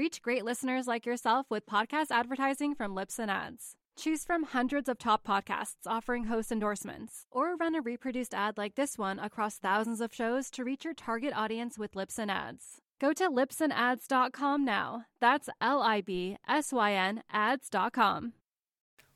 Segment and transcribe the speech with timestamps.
[0.00, 3.74] Reach great listeners like yourself with podcast advertising from Libsyn Ads.
[3.98, 8.76] Choose from hundreds of top podcasts offering host endorsements, or run a reproduced ad like
[8.76, 12.80] this one across thousands of shows to reach your target audience with Libsyn Ads.
[12.98, 15.04] Go to libsynads.com now.
[15.20, 18.32] That's L I B S Y N ads.com.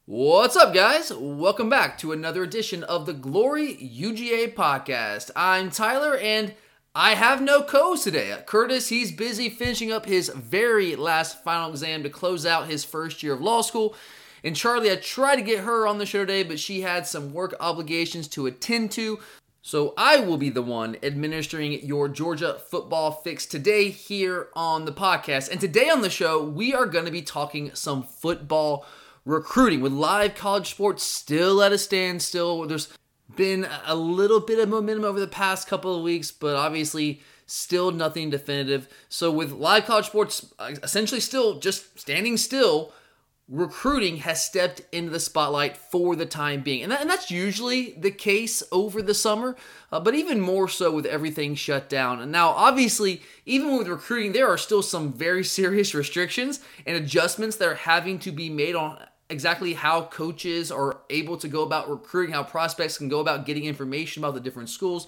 [0.05, 1.11] What's up, guys?
[1.17, 5.31] Welcome back to another edition of the Glory UGA podcast.
[5.35, 6.53] I'm Tyler, and
[6.97, 8.37] I have no co today.
[8.47, 13.21] Curtis, he's busy finishing up his very last final exam to close out his first
[13.21, 13.97] year of law school.
[14.45, 17.33] And Charlie, I tried to get her on the show today, but she had some
[17.33, 19.19] work obligations to attend to.
[19.63, 24.93] So I will be the one administering your Georgia football fix today here on the
[24.93, 25.51] podcast.
[25.51, 28.87] And today on the show, we are going to be talking some football
[29.25, 32.67] recruiting with live college sports still at a standstill.
[32.67, 32.89] There's
[33.37, 37.91] been a little bit of momentum over the past couple of weeks, but obviously still
[37.91, 38.89] nothing definitive.
[39.09, 42.93] So with live college sports uh, essentially still just standing still,
[43.49, 46.83] recruiting has stepped into the spotlight for the time being.
[46.83, 49.57] And, that, and that's usually the case over the summer,
[49.93, 52.21] uh, but even more so with everything shut down.
[52.21, 57.57] And now, obviously, even with recruiting, there are still some very serious restrictions and adjustments
[57.57, 58.99] that are having to be made on
[59.31, 63.65] exactly how coaches are able to go about recruiting, how prospects can go about getting
[63.65, 65.07] information about the different schools.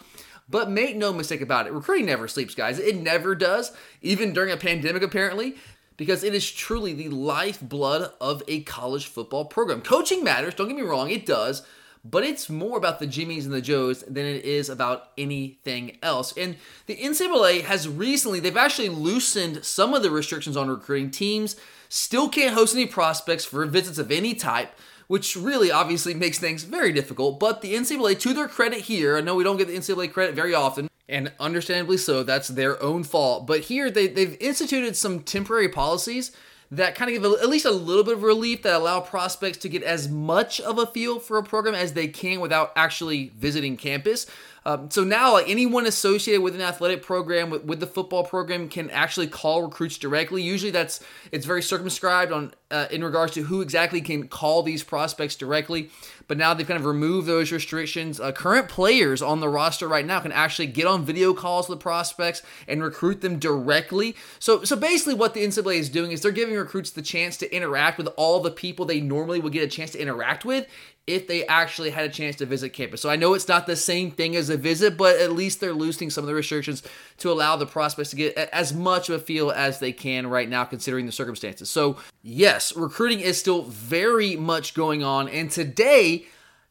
[0.49, 2.79] But make no mistake about it, recruiting never sleeps, guys.
[2.79, 5.57] It never does, even during a pandemic, apparently,
[5.97, 9.81] because it is truly the lifeblood of a college football program.
[9.81, 11.67] Coaching matters, don't get me wrong, it does,
[12.11, 16.37] but it's more about the Jimmies and the Joes than it is about anything else.
[16.37, 21.11] And the NCAA has recently, they've actually loosened some of the restrictions on recruiting.
[21.11, 21.57] Teams
[21.89, 24.73] still can't host any prospects for visits of any type,
[25.07, 27.39] which really obviously makes things very difficult.
[27.39, 30.35] But the NCAA, to their credit here, I know we don't get the NCAA credit
[30.35, 33.47] very often, and understandably so, that's their own fault.
[33.47, 36.33] But here they, they've instituted some temporary policies
[36.71, 39.69] that kind of give at least a little bit of relief that allow prospects to
[39.69, 43.77] get as much of a feel for a program as they can without actually visiting
[43.77, 44.27] campus.
[44.67, 48.69] Um, so now, like anyone associated with an athletic program, with, with the football program,
[48.69, 50.43] can actually call recruits directly.
[50.43, 50.99] Usually, that's
[51.31, 55.91] it's very circumscribed on uh, in regards to who exactly can call these prospects directly.
[56.29, 58.19] But now they've kind of removed those restrictions.
[58.19, 61.79] Uh, current players on the roster right now can actually get on video calls with
[61.79, 64.17] prospects and recruit them directly.
[64.41, 67.55] So, so basically, what the NCAA is doing is they're giving recruits the chance to
[67.55, 70.67] interact with all the people they normally would get a chance to interact with
[71.07, 73.01] if they actually had a chance to visit campus.
[73.01, 75.73] So I know it's not the same thing as a visit, but at least they're
[75.73, 76.83] loosening some of the restrictions
[77.19, 80.49] to allow the prospects to get as much of a feel as they can right
[80.49, 81.71] now, considering the circumstances.
[81.71, 85.29] So, yes, recruiting is still very much going on.
[85.29, 86.27] And today,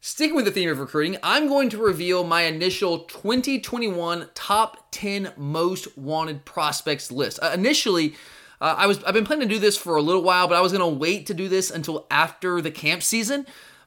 [0.06, 5.32] Sticking with the theme of recruiting, I'm going to reveal my initial 2021 top 10
[5.36, 7.40] most wanted prospects list.
[7.42, 8.14] Uh, initially,
[8.60, 10.60] uh, I was I've been planning to do this for a little while, but I
[10.60, 13.46] was going to wait to do this until after the camp season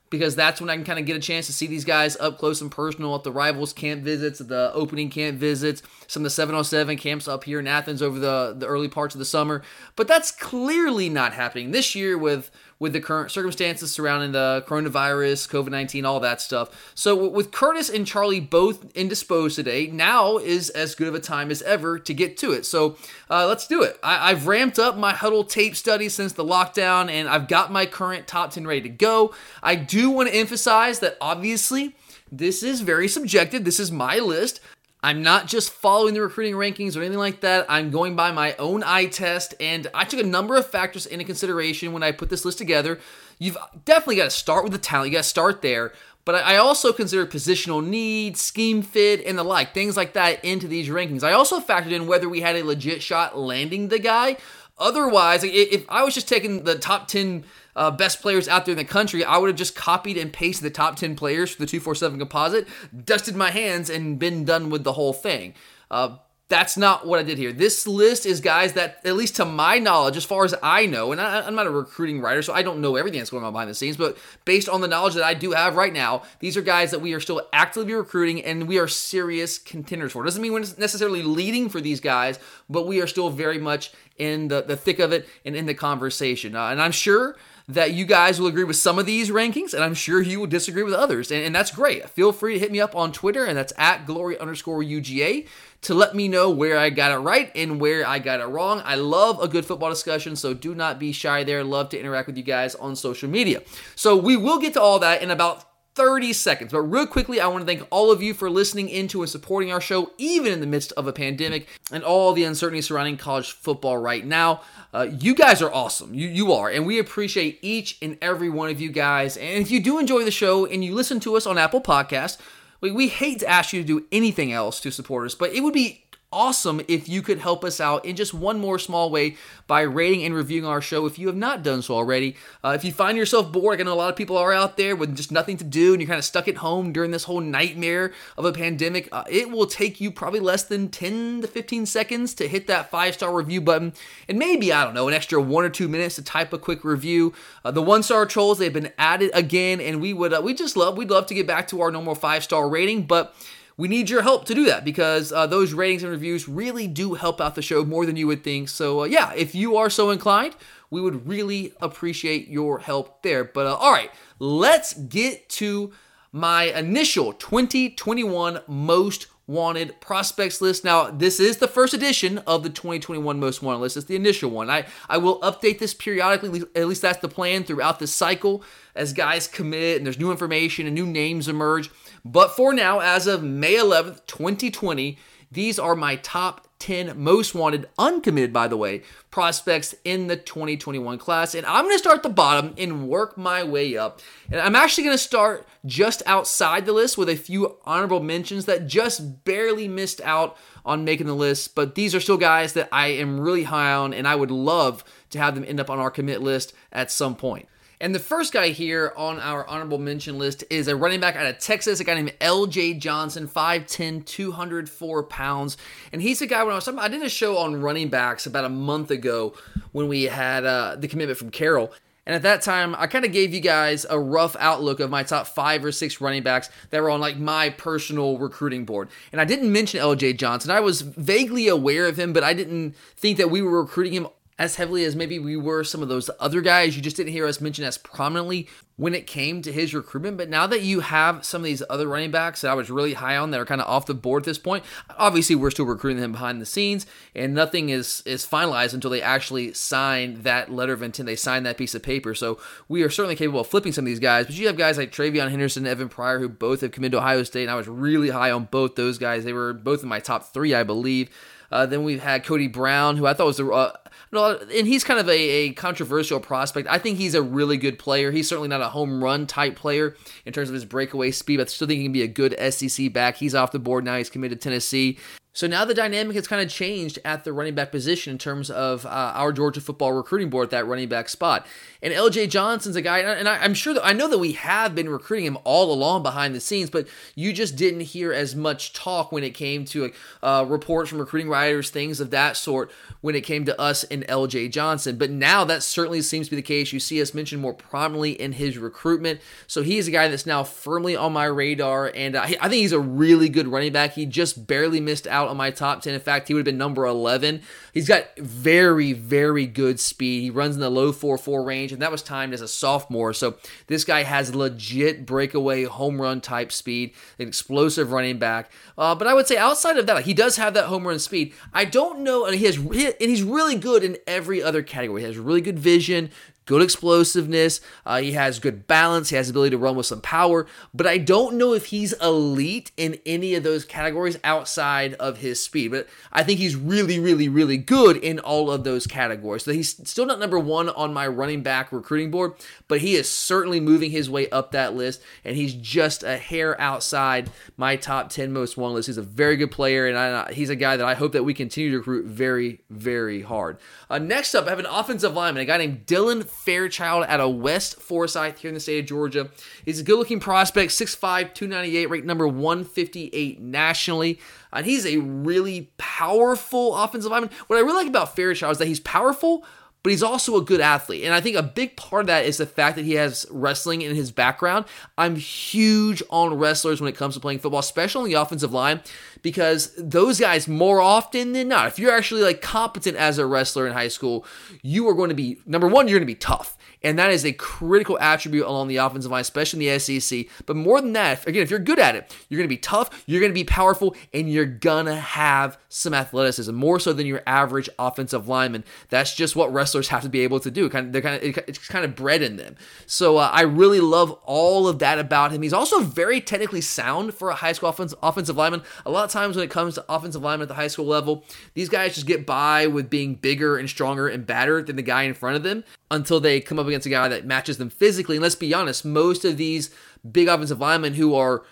[0.09, 2.37] because that's when I can kind of get a chance to see these guys up
[2.37, 6.29] close and personal at the rivals camp visits, the opening camp visits, some of the
[6.31, 9.61] 707 camps up here in Athens over the, the early parts of the summer.
[9.95, 15.49] But that's clearly not happening this year with with the current circumstances surrounding the coronavirus,
[15.49, 16.91] COVID 19, all that stuff.
[16.95, 21.51] So, with Curtis and Charlie both indisposed today, now is as good of a time
[21.51, 22.65] as ever to get to it.
[22.65, 22.97] So,
[23.29, 23.99] uh, let's do it.
[24.01, 27.85] I- have ramped up my Hudl tape study since the lockdown, and I've got my
[27.85, 29.33] current top 10 ready to go.
[29.61, 31.95] I do want to emphasize that obviously,
[32.31, 33.65] this is very subjective.
[33.65, 34.61] This is my list.
[35.01, 37.65] I'm not just following the recruiting rankings or anything like that.
[37.69, 41.23] I'm going by my own eye test, and I took a number of factors into
[41.23, 42.99] consideration when I put this list together.
[43.37, 45.93] You've definitely got to start with the talent, you got to start there.
[46.25, 50.67] But I also consider positional need, scheme fit, and the like, things like that into
[50.67, 51.23] these rankings.
[51.23, 54.37] I also factored in whether we had a legit shot landing the guy.
[54.79, 57.43] Otherwise, if I was just taking the top 10
[57.75, 60.65] uh, best players out there in the country, I would have just copied and pasted
[60.65, 62.67] the top 10 players for the 247 composite,
[63.05, 65.53] dusted my hands, and been done with the whole thing.
[65.91, 66.17] Uh,
[66.49, 67.53] that's not what I did here.
[67.53, 71.11] This list is guys that, at least to my knowledge, as far as I know,
[71.11, 73.53] and I, am not a recruiting writer, so I don't know everything that's going on
[73.53, 76.57] behind the scenes, but based on the knowledge that I do have right now, these
[76.57, 80.23] are guys that we are still actively recruiting and we are serious contenders for.
[80.23, 84.49] Doesn't mean we're necessarily leading for these guys, but we are still very much in
[84.49, 86.55] the, the thick of it and in the conversation.
[86.55, 87.35] Uh, and I'm sure
[87.69, 90.47] that you guys will agree with some of these rankings, and I'm sure you will
[90.47, 91.29] disagree with others.
[91.29, 92.09] And, and that's great.
[92.09, 95.47] Feel free to hit me up on Twitter, and that's at glory underscore UGA
[95.83, 98.81] to let me know where I got it right and where I got it wrong.
[98.83, 101.63] I love a good football discussion, so do not be shy there.
[101.63, 103.61] Love to interact with you guys on social media.
[103.95, 105.68] So we will get to all that in about
[105.99, 106.71] 30 seconds.
[106.71, 109.69] But real quickly, I want to thank all of you for listening into and supporting
[109.69, 113.51] our show, even in the midst of a pandemic and all the uncertainty surrounding college
[113.51, 114.61] football right now.
[114.93, 116.13] Uh, you guys are awesome.
[116.13, 116.69] You, you are.
[116.69, 119.35] And we appreciate each and every one of you guys.
[119.35, 122.37] And if you do enjoy the show and you listen to us on Apple Podcasts,
[122.79, 125.63] we, we hate to ask you to do anything else to support us, but it
[125.63, 129.35] would be awesome if you could help us out in just one more small way
[129.65, 132.35] by rating and reviewing our show if you have not done so already.
[132.63, 134.95] Uh, if you find yourself bored, I know a lot of people are out there
[134.95, 137.41] with just nothing to do and you're kind of stuck at home during this whole
[137.41, 141.85] nightmare of a pandemic, uh, it will take you probably less than 10 to 15
[141.87, 143.93] seconds to hit that five star review button
[144.27, 146.83] and maybe, I don't know, an extra one or two minutes to type a quick
[146.83, 147.33] review.
[147.65, 150.77] Uh, the one star trolls, they've been added again and we would, uh, we just
[150.77, 153.35] love, we'd love to get back to our normal five star rating, but
[153.79, 157.13] we need your help to do that because uh, those ratings and reviews really do
[157.13, 158.67] help out the show more than you would think.
[158.67, 160.53] So, uh, yeah, if you are so inclined,
[160.89, 163.45] we would really appreciate your help there.
[163.45, 165.93] But, uh, all right, let's get to
[166.33, 170.83] my initial 2021 most wanted prospects list.
[170.83, 173.95] Now, this is the first edition of the 2021 most wanted list.
[173.95, 174.69] It's the initial one.
[174.69, 178.61] I, I will update this periodically, at least that's the plan throughout the cycle
[178.93, 181.89] as guys commit and there's new information and new names emerge.
[182.23, 185.17] But for now, as of May 11th, 2020,
[185.51, 189.01] these are my top 10 most wanted, uncommitted, by the way,
[189.31, 191.53] prospects in the 2021 class.
[191.53, 194.21] And I'm going to start at the bottom and work my way up.
[194.49, 198.65] And I'm actually going to start just outside the list with a few honorable mentions
[198.65, 201.75] that just barely missed out on making the list.
[201.75, 205.03] But these are still guys that I am really high on, and I would love
[205.31, 207.67] to have them end up on our commit list at some point.
[208.01, 211.45] And the first guy here on our honorable mention list is a running back out
[211.45, 215.75] of Texas, a guy named LJ Johnson, 5'10, 204 pounds.
[216.13, 218.45] And he's a guy when I was talking, I did a show on running backs
[218.45, 219.53] about a month ago
[219.91, 221.91] when we had uh, the commitment from Carroll.
[222.25, 225.23] And at that time, I kind of gave you guys a rough outlook of my
[225.23, 229.09] top five or six running backs that were on like my personal recruiting board.
[229.31, 230.71] And I didn't mention LJ Johnson.
[230.71, 234.27] I was vaguely aware of him, but I didn't think that we were recruiting him
[234.59, 237.47] as heavily as maybe we were some of those other guys you just didn't hear
[237.47, 238.67] us mention as prominently
[238.97, 240.35] when it came to his recruitment.
[240.35, 243.13] But now that you have some of these other running backs that I was really
[243.13, 244.83] high on that are kind of off the board at this point,
[245.17, 249.21] obviously we're still recruiting them behind the scenes, and nothing is is finalized until they
[249.21, 251.27] actually sign that letter of intent.
[251.27, 252.35] They sign that piece of paper.
[252.35, 252.59] So
[252.89, 254.47] we are certainly capable of flipping some of these guys.
[254.47, 257.19] But you have guys like TreVeyon Henderson, and Evan Pryor, who both have committed to
[257.19, 259.45] Ohio State, and I was really high on both those guys.
[259.45, 261.29] They were both in my top three, I believe.
[261.71, 263.93] Uh, then we've had Cody Brown, who I thought was the uh,
[264.31, 266.87] no, and he's kind of a, a controversial prospect.
[266.89, 268.31] I think he's a really good player.
[268.31, 271.67] He's certainly not a home run type player in terms of his breakaway speed, but
[271.67, 273.37] I still think he can be a good SEC back.
[273.37, 274.17] He's off the board now.
[274.17, 275.17] He's committed to Tennessee.
[275.51, 278.69] So now the dynamic has kind of changed at the running back position in terms
[278.69, 281.65] of uh, our Georgia football recruiting board at that running back spot.
[282.03, 284.93] And LJ Johnson's a guy, and I, am sure that I know that we have
[284.93, 288.93] been recruiting him all along behind the scenes, but you just didn't hear as much
[288.93, 290.11] talk when it came to
[290.43, 292.91] uh, reports from recruiting writers, things of that sort,
[293.21, 295.17] when it came to us and LJ Johnson.
[295.17, 296.93] But now that certainly seems to be the case.
[296.93, 299.41] You see us mentioned more prominently in his recruitment.
[299.65, 302.73] So he is a guy that's now firmly on my radar, and uh, I think
[302.73, 304.13] he's a really good running back.
[304.13, 306.13] He just barely missed out on my top 10.
[306.13, 307.61] In fact, he would have been number 11.
[307.93, 310.41] He's got very, very good speed.
[310.41, 313.33] He runs in the low 4 4 range, and that was timed as a sophomore.
[313.33, 313.55] So
[313.87, 318.71] this guy has legit breakaway home run type speed, an explosive running back.
[318.97, 321.53] Uh, but I would say outside of that, he does have that home run speed.
[321.73, 325.21] I don't know, and he has, and he's really good in every other category.
[325.21, 326.31] He has really good vision,
[326.69, 327.81] good explosiveness.
[328.05, 329.31] Uh, he has good balance.
[329.31, 330.67] He has the ability to run with some power.
[330.93, 335.59] But I don't know if he's elite in any of those categories outside of his
[335.59, 335.89] speed.
[335.89, 339.63] But I think he's really, really, really good in all of those categories.
[339.63, 342.53] So he's still not number one on my running back recruiting board,
[342.87, 345.23] but he is certainly moving his way up that list.
[345.43, 349.07] And he's just a hair outside my top 10 most wanted list.
[349.07, 350.05] He's a very good player.
[350.05, 353.41] And I, he's a guy that I hope that we continue to recruit very, very
[353.41, 353.79] hard.
[354.07, 357.55] Uh, next up, I have an offensive lineman, a guy named Dylan Fairchild out of
[357.55, 359.49] West Forsyth here in the state of Georgia.
[359.85, 364.39] He's a good looking prospect, 6'5, 298, ranked number 158 nationally.
[364.73, 367.49] And he's a really powerful offensive lineman.
[367.67, 369.65] What I really like about Fairchild is that he's powerful,
[370.01, 371.25] but he's also a good athlete.
[371.25, 374.01] And I think a big part of that is the fact that he has wrestling
[374.01, 374.85] in his background.
[375.17, 379.01] I'm huge on wrestlers when it comes to playing football, especially on the offensive line,
[379.41, 383.87] because those guys, more often than not, if you're actually like competent as a wrestler
[383.87, 384.45] in high school,
[384.81, 386.77] you are going to be, number one, you're going to be tough.
[387.03, 390.45] And that is a critical attribute along the offensive line, especially in the SEC.
[390.65, 393.23] But more than that, again, if you're good at it, you're going to be tough,
[393.25, 397.25] you're going to be powerful, and you're going to have some athleticism, more so than
[397.25, 398.83] your average offensive lineman.
[399.09, 400.89] That's just what wrestlers have to be able to do.
[400.89, 402.75] Kind of, they're kind of, it's kind of bred in them.
[403.05, 405.61] So uh, I really love all of that about him.
[405.61, 408.83] He's also very technically sound for a high school offense, offensive lineman.
[409.05, 411.43] A lot of times when it comes to offensive lineman at the high school level,
[411.73, 415.23] these guys just get by with being bigger and stronger and badder than the guy
[415.23, 418.37] in front of them until they come up against a guy that matches them physically.
[418.37, 419.89] And let's be honest, most of these
[420.29, 421.63] big offensive linemen who are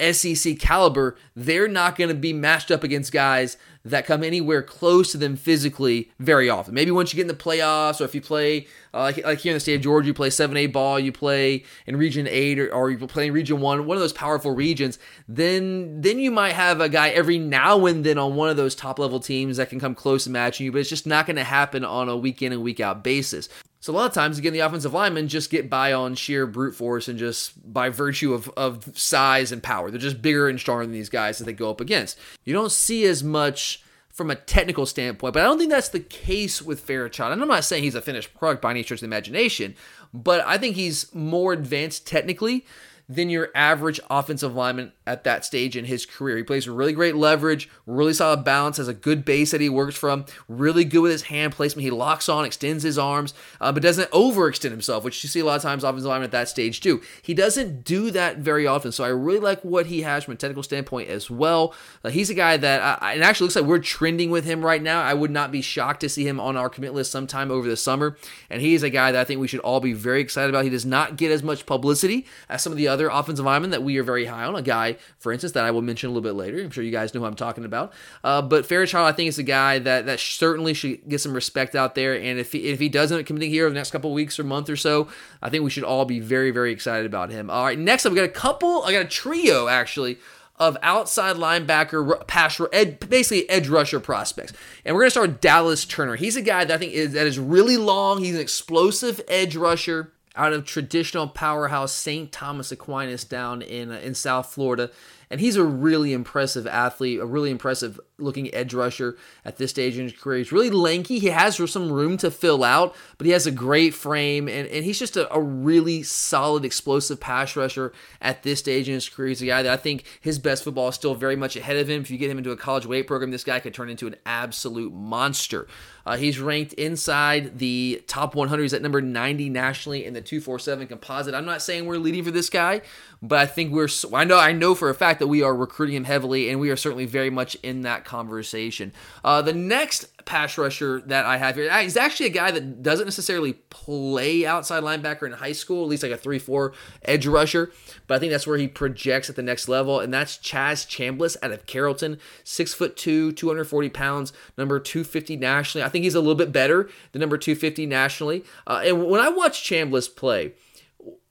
[0.00, 5.12] SEC caliber, they're not going to be matched up against guys that come anywhere close
[5.12, 6.74] to them physically very often.
[6.74, 9.52] Maybe once you get in the playoffs, or if you play uh, like, like, here
[9.52, 12.74] in the state of Georgia, you play 7A ball, you play in Region 8, or,
[12.74, 16.52] or you play in Region 1, one of those powerful regions, then then you might
[16.52, 19.70] have a guy every now and then on one of those top level teams that
[19.70, 22.16] can come close to matching you, but it's just not going to happen on a
[22.16, 23.48] week in and week out basis.
[23.80, 26.74] So a lot of times, again, the offensive linemen just get by on sheer brute
[26.74, 29.90] force and just by virtue of, of size and power.
[29.90, 32.18] They're just bigger and stronger than these guys that they go up against.
[32.44, 36.00] You don't see as much from a technical standpoint, but I don't think that's the
[36.00, 37.32] case with Fairchild.
[37.32, 39.74] And I'm not saying he's a finished product by any stretch of the imagination,
[40.12, 42.66] but I think he's more advanced technically
[43.10, 46.36] than your average offensive lineman at that stage in his career.
[46.36, 49.96] He plays really great leverage, really solid balance, has a good base that he works
[49.96, 51.82] from, really good with his hand placement.
[51.82, 55.44] He locks on, extends his arms, uh, but doesn't overextend himself, which you see a
[55.44, 57.02] lot of times offensive linemen at that stage do.
[57.20, 60.36] He doesn't do that very often, so I really like what he has from a
[60.36, 61.74] technical standpoint as well.
[62.04, 64.80] Uh, he's a guy that, I, it actually looks like we're trending with him right
[64.80, 65.02] now.
[65.02, 67.76] I would not be shocked to see him on our commit list sometime over the
[67.76, 68.16] summer,
[68.48, 70.62] and he's a guy that I think we should all be very excited about.
[70.62, 73.82] He does not get as much publicity as some of the other offensive linemen that
[73.82, 74.54] we are very high on.
[74.54, 76.60] A guy, for instance, that I will mention a little bit later.
[76.60, 77.92] I'm sure you guys know who I'm talking about.
[78.22, 81.74] Uh, but Fairchild, I think, is a guy that that certainly should get some respect
[81.74, 82.14] out there.
[82.14, 84.68] And if he, if he doesn't committing here over the next couple weeks or month
[84.68, 85.08] or so,
[85.40, 87.50] I think we should all be very very excited about him.
[87.50, 88.82] All right, next I've got a couple.
[88.84, 90.18] I got a trio actually
[90.60, 94.52] of outside linebacker, pass, ed, basically edge rusher prospects.
[94.84, 96.16] And we're going to start Dallas Turner.
[96.16, 98.22] He's a guy that I think is, that is really long.
[98.22, 102.30] He's an explosive edge rusher out of traditional powerhouse St.
[102.30, 104.90] Thomas Aquinas down in uh, in South Florida
[105.30, 109.96] and he's a really impressive athlete, a really impressive looking edge rusher at this stage
[109.96, 110.38] in his career.
[110.38, 111.18] He's really lanky.
[111.18, 114.84] He has some room to fill out, but he has a great frame, and, and
[114.84, 119.28] he's just a, a really solid, explosive pass rusher at this stage in his career.
[119.28, 121.88] He's a guy that I think his best football is still very much ahead of
[121.88, 122.02] him.
[122.02, 124.16] If you get him into a college weight program, this guy could turn into an
[124.26, 125.66] absolute monster.
[126.06, 128.62] Uh, he's ranked inside the top 100.
[128.62, 131.34] He's at number 90 nationally in the 247 composite.
[131.34, 132.82] I'm not saying we're leading for this guy,
[133.22, 133.88] but I think we're.
[134.14, 134.38] I know.
[134.38, 137.06] I know for a fact that we are recruiting him heavily, and we are certainly
[137.06, 138.92] very much in that conversation.
[139.22, 141.72] Uh, the next pass rusher that I have here.
[141.80, 146.02] He's actually a guy that doesn't necessarily play outside linebacker in high school, at least
[146.02, 146.72] like a 3 4
[147.04, 147.70] edge rusher,
[148.08, 151.36] but I think that's where he projects at the next level, and that's Chaz Chambliss
[151.40, 155.84] out of Carrollton, 6 foot 2, 240 pounds, number 250 nationally.
[155.84, 158.44] I think he's a little bit better than number 250 nationally.
[158.66, 160.54] Uh, and when I watch Chambliss play,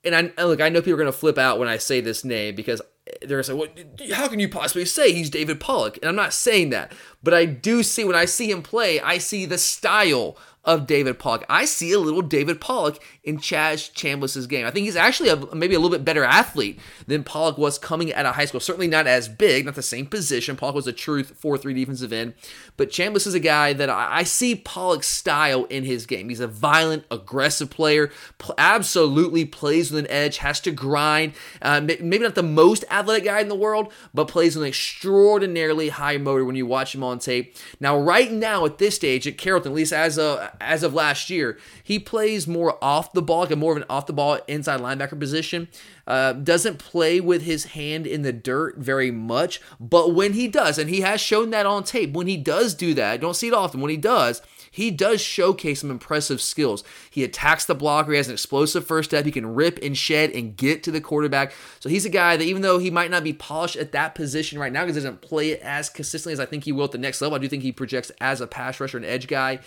[0.02, 2.24] and I look, I know people are going to flip out when I say this
[2.24, 2.80] name because
[3.20, 3.68] they're to say, well,
[4.12, 5.98] how can you possibly say he's David Pollack?
[5.98, 9.18] And I'm not saying that, but I do see when I see him play, I
[9.18, 11.44] see the style of David Pollack.
[11.48, 14.66] I see a little David Pollack in Chaz Chambliss's game.
[14.66, 18.12] I think he's actually a, maybe a little bit better athlete than Pollack was coming
[18.12, 18.60] out of high school.
[18.60, 20.56] Certainly not as big, not the same position.
[20.56, 22.34] Pollack was a true 4-3 defensive end.
[22.76, 26.28] But Chambliss is a guy that I, I see Pollack's style in his game.
[26.28, 31.32] He's a violent, aggressive player, pl- absolutely plays with an edge, has to grind.
[31.62, 36.18] Uh, maybe not the most athletic guy in the world, but plays an extraordinarily high
[36.18, 37.56] motor when you watch him on tape.
[37.80, 41.30] Now, right now at this stage at Carrollton, at least as a as of last
[41.30, 41.58] year.
[41.82, 45.18] He plays more off the ball, like more of an off the ball inside linebacker
[45.18, 45.68] position.
[46.06, 50.76] Uh, doesn't play with his hand in the dirt very much, but when he does,
[50.78, 53.54] and he has shown that on tape, when he does do that, don't see it
[53.54, 53.80] often.
[53.80, 56.84] When he does, he does showcase some impressive skills.
[57.10, 60.30] He attacks the blocker, he has an explosive first step, he can rip and shed
[60.30, 61.52] and get to the quarterback.
[61.80, 64.58] So he's a guy that even though he might not be polished at that position
[64.58, 66.92] right now because he doesn't play it as consistently as I think he will at
[66.92, 69.58] the next level, I do think he projects as a pass rusher and edge guy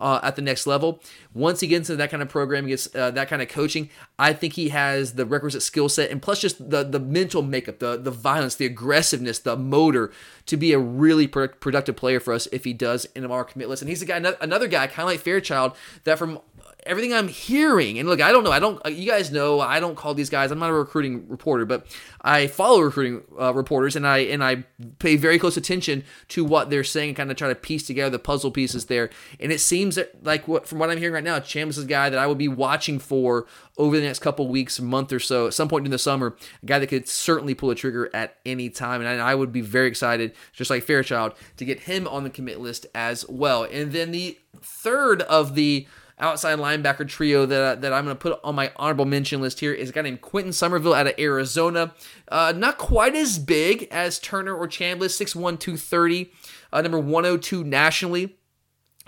[0.00, 1.02] uh, at the next level.
[1.34, 4.32] Once he gets into that kind of program, gets uh, that kind of coaching, I
[4.32, 7.96] think he has the requisite skill set and plus just the the mental makeup, the
[7.96, 10.12] the violence, the aggressiveness, the motor
[10.46, 13.68] to be a really pro- productive player for us if he does in our commit
[13.68, 13.82] list.
[13.82, 16.40] And he's a guy, another guy, kind of like Fairchild, that from
[16.84, 19.96] everything I'm hearing, and look, I don't know, I don't, you guys know, I don't
[19.96, 20.50] call these guys.
[20.50, 21.86] I'm not a recruiting reporter, but
[22.22, 24.64] I follow recruiting uh, reporters, and I and I
[24.98, 28.10] pay very close attention to what they're saying, and kind of try to piece together
[28.10, 29.10] the puzzle pieces there.
[29.38, 31.86] And it seems that, like what from what I'm hearing right now, Chambliss is a
[31.86, 33.46] guy that I would be watching for
[33.76, 36.66] over the next couple weeks, month or so, at some point in the summer, a
[36.66, 39.62] guy that could certainly pull a trigger at any time, and I, I would be
[39.62, 43.64] very excited, just like Fairchild, to get him on the commit list as well.
[43.64, 45.86] And then the third of the
[46.20, 49.72] outside linebacker trio that, that I'm going to put on my honorable mention list here
[49.72, 51.94] is a guy named Quentin Somerville out of Arizona.
[52.28, 56.32] Uh, not quite as big as Turner or Chambliss, 6'1", 230,
[56.72, 58.36] uh, number 102 nationally.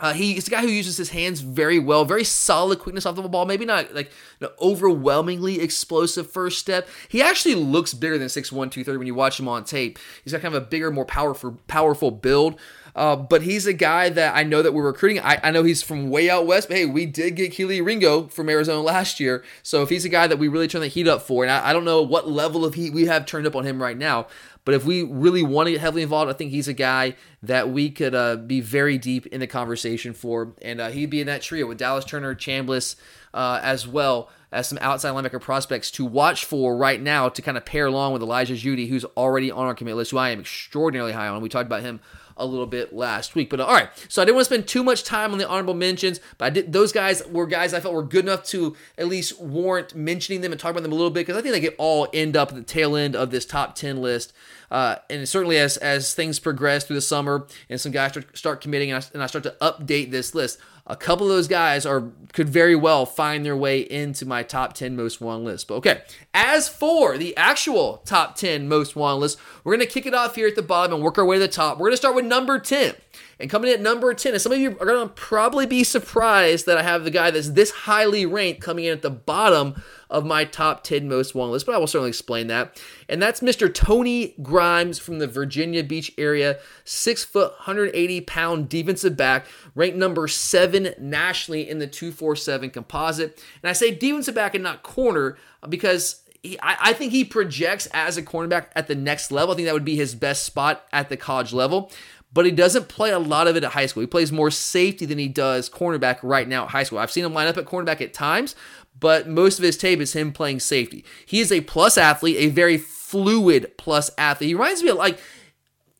[0.03, 3.23] Uh, he's a guy who uses his hands very well, very solid quickness off the
[3.23, 3.47] ball.
[3.47, 6.89] Maybe not like an overwhelmingly explosive first step.
[7.09, 10.01] He actually looks bigger than 6'1", 230 when you watch him on tape.
[10.25, 12.59] He's got kind of a bigger, more powerful, powerful build.
[12.95, 15.21] Uh, but he's a guy that I know that we're recruiting.
[15.21, 18.29] I, I know he's from way out west, but hey, we did get Kelee Ringo
[18.29, 19.43] from Arizona last year.
[19.63, 21.71] So if he's a guy that we really turn the heat up for, and I,
[21.71, 24.27] I don't know what level of heat we have turned up on him right now,
[24.65, 27.71] but if we really want to get heavily involved, I think he's a guy that
[27.71, 30.55] we could uh, be very deep in the conversation for.
[30.63, 32.97] And uh, he'd be in that trio with Dallas Turner, Chambliss
[33.35, 37.57] uh, as well as some outside linebacker prospects to watch for right now to kind
[37.57, 40.41] of pair along with Elijah Jeudy, who's already on our commit list, who I am
[40.41, 41.41] extraordinarily high on.
[41.41, 42.01] We talked about him
[42.43, 43.49] a little bit last week.
[43.49, 45.49] But uh, all right, so I didn't want to spend too much time on the
[45.49, 46.73] honorable mentions, but I did.
[46.73, 50.53] Those guys were guys I felt were good enough to at least warrant mentioning them
[50.53, 52.51] and talking about them a little bit because I think they could all end up
[52.51, 54.33] at the tail end of this top ten list.
[54.71, 58.61] Uh, and certainly as as things progress through the summer and some guys start, start
[58.61, 61.87] committing and I, and I start to update this list, a couple of those guys
[61.87, 65.69] are could very well find their way into my top 10 most wanted list.
[65.69, 66.03] But okay,
[66.35, 70.49] as for the actual top 10 most wanted list, we're to kick it off here
[70.49, 71.79] at the bottom and work our way to the top.
[71.79, 72.95] We're to start with number 10.
[73.39, 76.67] And coming in at number 10, and some of you are to probably be surprised
[76.67, 79.83] that I have the guy that's this highly ranked coming in at the bottom
[80.13, 82.81] of my top 10 most wanted list, but I will certainly explain that.
[83.09, 83.73] And that's Mr.
[83.73, 90.29] Tony Grimes from the Virginia Beach area, six foot, 180 pound defensive back, ranked number
[90.29, 93.43] seven nationally in the 247 composite.
[93.63, 97.25] And I say defensive back and not corner uh, because he, I, I, think he
[97.25, 99.55] projects as a cornerback at the next level.
[99.55, 101.91] I think that would be his best spot at the college level
[102.35, 104.01] but he doesn't play a lot of it at high school.
[104.01, 106.99] He plays more safety than he does cornerback right now at high school.
[106.99, 108.55] I've seen him line up at cornerback at times,
[109.03, 111.05] but most of his tape is him playing safety.
[111.27, 114.47] He is a plus athlete, a very fluid plus athlete.
[114.47, 115.19] He reminds me of like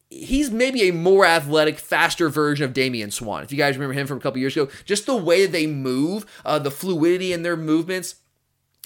[0.09, 3.43] he's maybe a more athletic, faster version of Damian Swann.
[3.43, 6.25] If you guys remember him from a couple years ago, just the way they move,
[6.45, 8.15] uh, the fluidity in their movements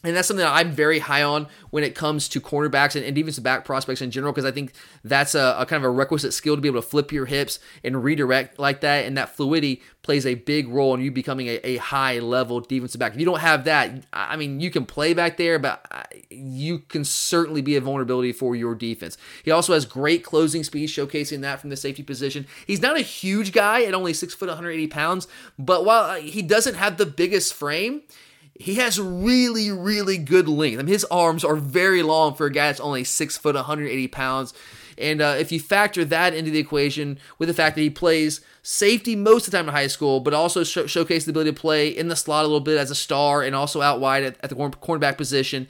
[0.05, 3.35] and that's something that I'm very high on when it comes to cornerbacks and, and
[3.35, 6.35] some back prospects in general, because I think that's a, a, kind of a requisite
[6.35, 9.07] skill to be able to flip your hips and redirect like that.
[9.07, 12.99] And that fluidity plays a big role in you becoming a, a high level defensive
[12.99, 13.15] back.
[13.15, 15.85] If you don't have that, I mean, you can play back there, but
[16.29, 19.17] you can certainly be a vulnerability for your defense.
[19.45, 22.47] He also has great closing speed, showcasing that from the safety position.
[22.67, 25.27] He's not a huge guy at only six foot, 180 pounds,
[25.59, 28.03] but while uh, he doesn't have the biggest frame,
[28.59, 30.79] he has really, really good length.
[30.79, 34.09] I mean, his arms are very long for a guy that's only six foot, 180
[34.09, 34.55] pounds.
[34.99, 38.41] And uh, if you factor that into the equation with the fact that he plays
[38.63, 41.61] safety most of the time in high school, but also sh- showcase the ability to
[41.61, 44.37] play in the slot a little bit as a star and also out wide at,
[44.43, 45.69] at the cornerback position,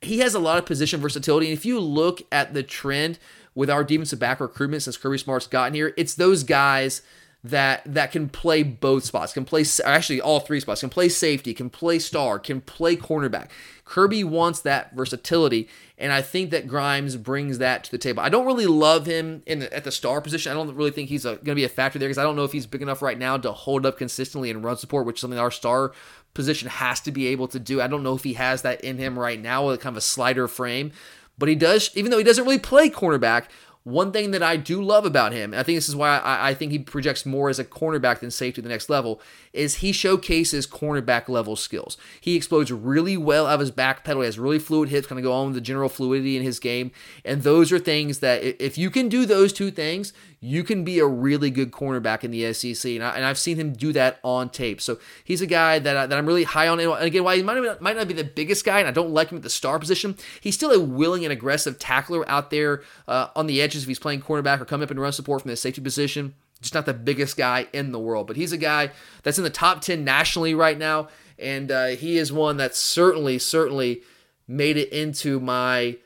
[0.00, 1.46] he has a lot of position versatility.
[1.46, 3.18] And if you look at the trend
[3.56, 7.02] with our defensive back recruitment since Kirby Smart's gotten here, it's those guys–
[7.44, 11.54] that that can play both spots, can play actually all three spots, can play safety,
[11.54, 13.48] can play star, can play cornerback.
[13.84, 18.22] Kirby wants that versatility, and I think that Grimes brings that to the table.
[18.22, 20.50] I don't really love him in the, at the star position.
[20.50, 22.44] I don't really think he's going to be a factor there because I don't know
[22.44, 25.20] if he's big enough right now to hold up consistently and run support, which is
[25.20, 25.92] something our star
[26.34, 27.80] position has to be able to do.
[27.80, 30.02] I don't know if he has that in him right now with kind of a
[30.02, 30.92] slider frame,
[31.38, 33.44] but he does, even though he doesn't really play cornerback,
[33.88, 36.54] one thing that I do love about him, I think this is why I, I,
[36.54, 39.20] think he projects more as a cornerback than safety the next level,
[39.54, 41.96] is he showcases cornerback level skills.
[42.20, 44.20] He explodes really well out of his back pedal.
[44.20, 46.58] He has really fluid hips, kind of go on with the general fluidity in his
[46.58, 46.90] game.
[47.24, 51.00] And those are things that if you can do those two things, you can be
[51.00, 52.92] a really good cornerback in the SEC.
[52.92, 54.80] And, I, have seen him do that on tape.
[54.80, 56.78] So he's a guy that, I, that I'm really high on.
[56.78, 59.10] And again, while he might not, might not be the biggest guy, and I don't
[59.10, 62.82] like him at the star position, he's still a willing and aggressive tackler out there
[63.08, 65.50] uh, on the edges if he's playing cornerback or coming up and run support from
[65.50, 66.34] the safety position.
[66.60, 68.90] Just not the biggest guy in the world, but he's a guy
[69.22, 71.08] that's in the top 10 nationally right now.
[71.38, 74.02] And uh, he is one that certainly, certainly
[74.48, 75.98] made it into my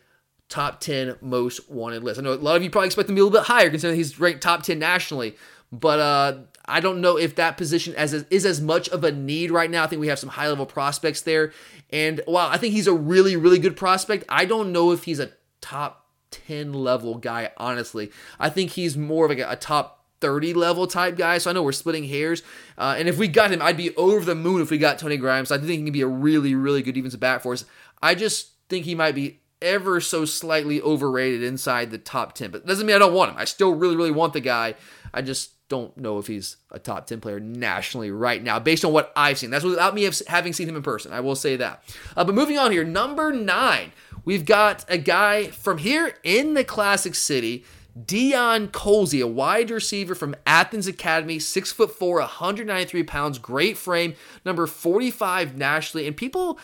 [0.53, 2.21] top 10 most wanted list.
[2.21, 3.71] I know a lot of you probably expect him to be a little bit higher
[3.71, 5.35] considering he's ranked top 10 nationally,
[5.73, 9.51] but uh, I don't know if that position as is as much of a need
[9.51, 9.83] right now.
[9.83, 11.53] I think we have some high level prospects there,
[11.89, 15.19] and while I think he's a really really good prospect, I don't know if he's
[15.19, 15.31] a
[15.63, 17.51] top ten level guy.
[17.57, 21.39] Honestly, I think he's more of like a, a top 30 level type guy.
[21.39, 22.43] So I know we're splitting hairs.
[22.79, 25.17] Uh, and if we got him, I'd be over the moon if we got Tony
[25.17, 25.51] Grimes.
[25.51, 27.65] I think he can be a really, really good defensive back for us.
[28.01, 32.51] I just think he might be ever so slightly overrated inside the top 10.
[32.51, 33.39] But doesn't mean I don't want him.
[33.39, 34.75] I still really, really want the guy.
[35.15, 38.93] I just don't know if he's a top 10 player nationally right now, based on
[38.93, 39.49] what I've seen.
[39.49, 41.15] That's without me having seen him in person.
[41.15, 41.83] I will say that.
[42.15, 43.93] Uh, but moving on here, number nine,
[44.27, 47.65] we've got a guy from here in the Classic City.
[47.99, 54.15] Deion Colzie, a wide receiver from Athens Academy, six foot four, 193 pounds, great frame,
[54.47, 56.07] number 45 nationally.
[56.07, 56.59] And people,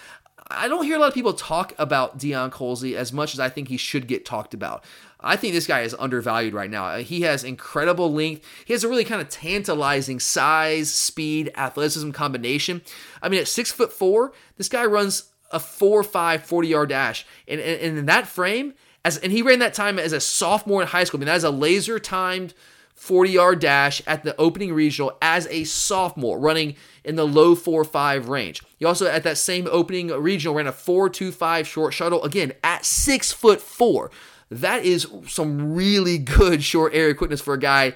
[0.51, 3.49] I don't hear a lot of people talk about Deion Colzie as much as I
[3.49, 4.83] think he should get talked about.
[5.21, 6.99] I think this guy is undervalued right now.
[6.99, 8.45] He has incredible length.
[8.65, 12.83] He has a really kind of tantalizing size, speed, athleticism combination.
[13.21, 17.27] I mean, at six foot four, this guy runs a 4 5 40 yard dash.
[17.47, 20.83] And, and, and in that frame, as and he ran that time as a sophomore
[20.83, 21.19] in high school.
[21.19, 22.55] I mean, that is a laser timed
[22.99, 27.85] 40 yard dash at the opening regional as a sophomore, running in the low 4
[27.85, 28.63] 5 range.
[28.77, 32.53] He also, at that same opening regional, ran a 4 2 5 short shuttle, again,
[32.63, 34.11] at 6 foot 4.
[34.51, 37.95] That is some really good short area quickness for a guy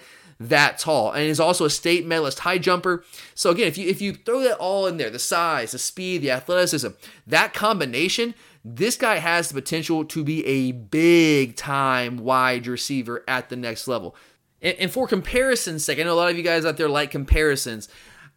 [0.49, 3.05] that tall and is also a state medalist high jumper.
[3.35, 6.23] So again, if you if you throw that all in there, the size, the speed,
[6.23, 6.89] the athleticism,
[7.27, 8.35] that combination,
[8.65, 13.89] this guy has the potential to be a big time wide receiver at the next
[13.89, 14.15] level.
[14.63, 17.11] And, and for comparison's sake, I know a lot of you guys out there like
[17.11, 17.89] comparisons.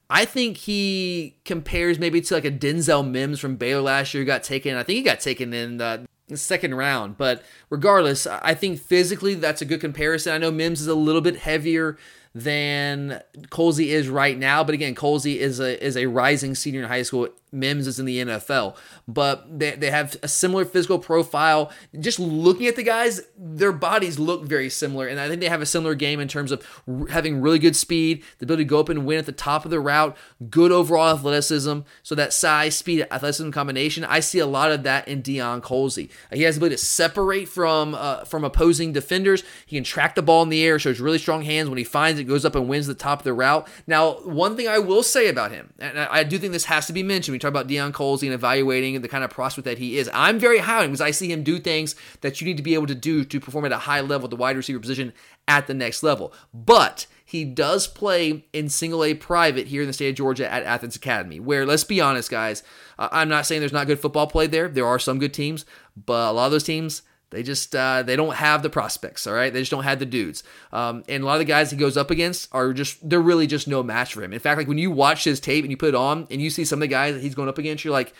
[0.10, 4.24] I think he compares maybe to like a Denzel Mims from Baylor last year.
[4.24, 4.76] Got taken.
[4.76, 7.18] I think he got taken in the second round.
[7.18, 10.34] But regardless, I think physically that's a good comparison.
[10.34, 11.98] I know Mims is a little bit heavier
[12.36, 16.88] than Colzie is right now, but again, Colzie is a is a rising senior in
[16.88, 18.76] high school Mims is in the NFL,
[19.08, 21.72] but they, they have a similar physical profile.
[22.00, 25.62] Just looking at the guys, their bodies look very similar, and I think they have
[25.62, 26.66] a similar game in terms of
[27.10, 29.72] having really good speed, the ability to go up and win at the top of
[29.72, 30.16] the route,
[30.50, 31.80] good overall athleticism.
[32.04, 36.10] So that size, speed, athleticism combination, I see a lot of that in Deion Colzie.
[36.32, 39.44] He has the ability to separate from uh, from opposing defenders.
[39.66, 41.70] He can track the ball in the air, shows really strong hands.
[41.70, 43.68] When he finds it, goes up and wins the top of the route.
[43.88, 46.94] Now, one thing I will say about him, and I do think this has to
[46.94, 50.10] be mentioned talk about Deion Colzie and evaluating the kind of prospect that he is.
[50.14, 52.64] I'm very high on him because I see him do things that you need to
[52.64, 55.14] be able to do to perform at a high level, the wide receiver position
[55.48, 56.34] at the next level.
[56.54, 60.64] But he does play in single A private here in the state of Georgia at
[60.64, 62.62] Athens Academy, where, let's be honest, guys,
[63.00, 64.68] I'm not saying there's not good football played there.
[64.68, 67.02] There are some good teams, but a lot of those teams,
[67.36, 69.28] they just uh, they don't have the prospects.
[69.28, 70.42] All right, they just don't have the dudes.
[70.72, 73.46] Um, and a lot of the guys he goes up against are just they're really
[73.46, 74.32] just no match for him.
[74.32, 76.50] In fact, like when you watch his tape and you put it on and you
[76.50, 78.14] see some of the guys that he's going up against, you're like,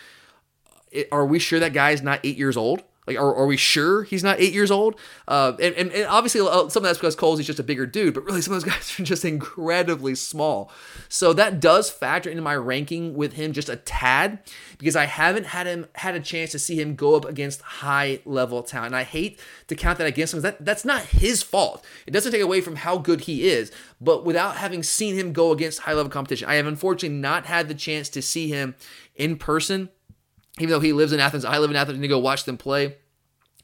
[1.10, 2.82] are we sure that guy's not eight years old?
[3.06, 4.98] Like, are, are we sure he's not eight years old?
[5.28, 7.86] Uh, and, and, and, obviously, uh, some of that's because Cole's he's just a bigger
[7.86, 10.70] dude, but really, some of those guys are just incredibly small.
[11.08, 14.40] So that does factor into my ranking with him just a tad
[14.78, 18.20] because I haven't had him had a chance to see him go up against high
[18.24, 18.88] level talent.
[18.88, 20.40] And I hate to count that against him.
[20.40, 21.84] That that's not his fault.
[22.06, 25.52] It doesn't take away from how good he is, but without having seen him go
[25.52, 28.74] against high level competition, I have unfortunately not had the chance to see him
[29.14, 29.90] in person
[30.58, 32.56] even though he lives in Athens, I live in Athens, and to go watch them
[32.56, 32.96] play.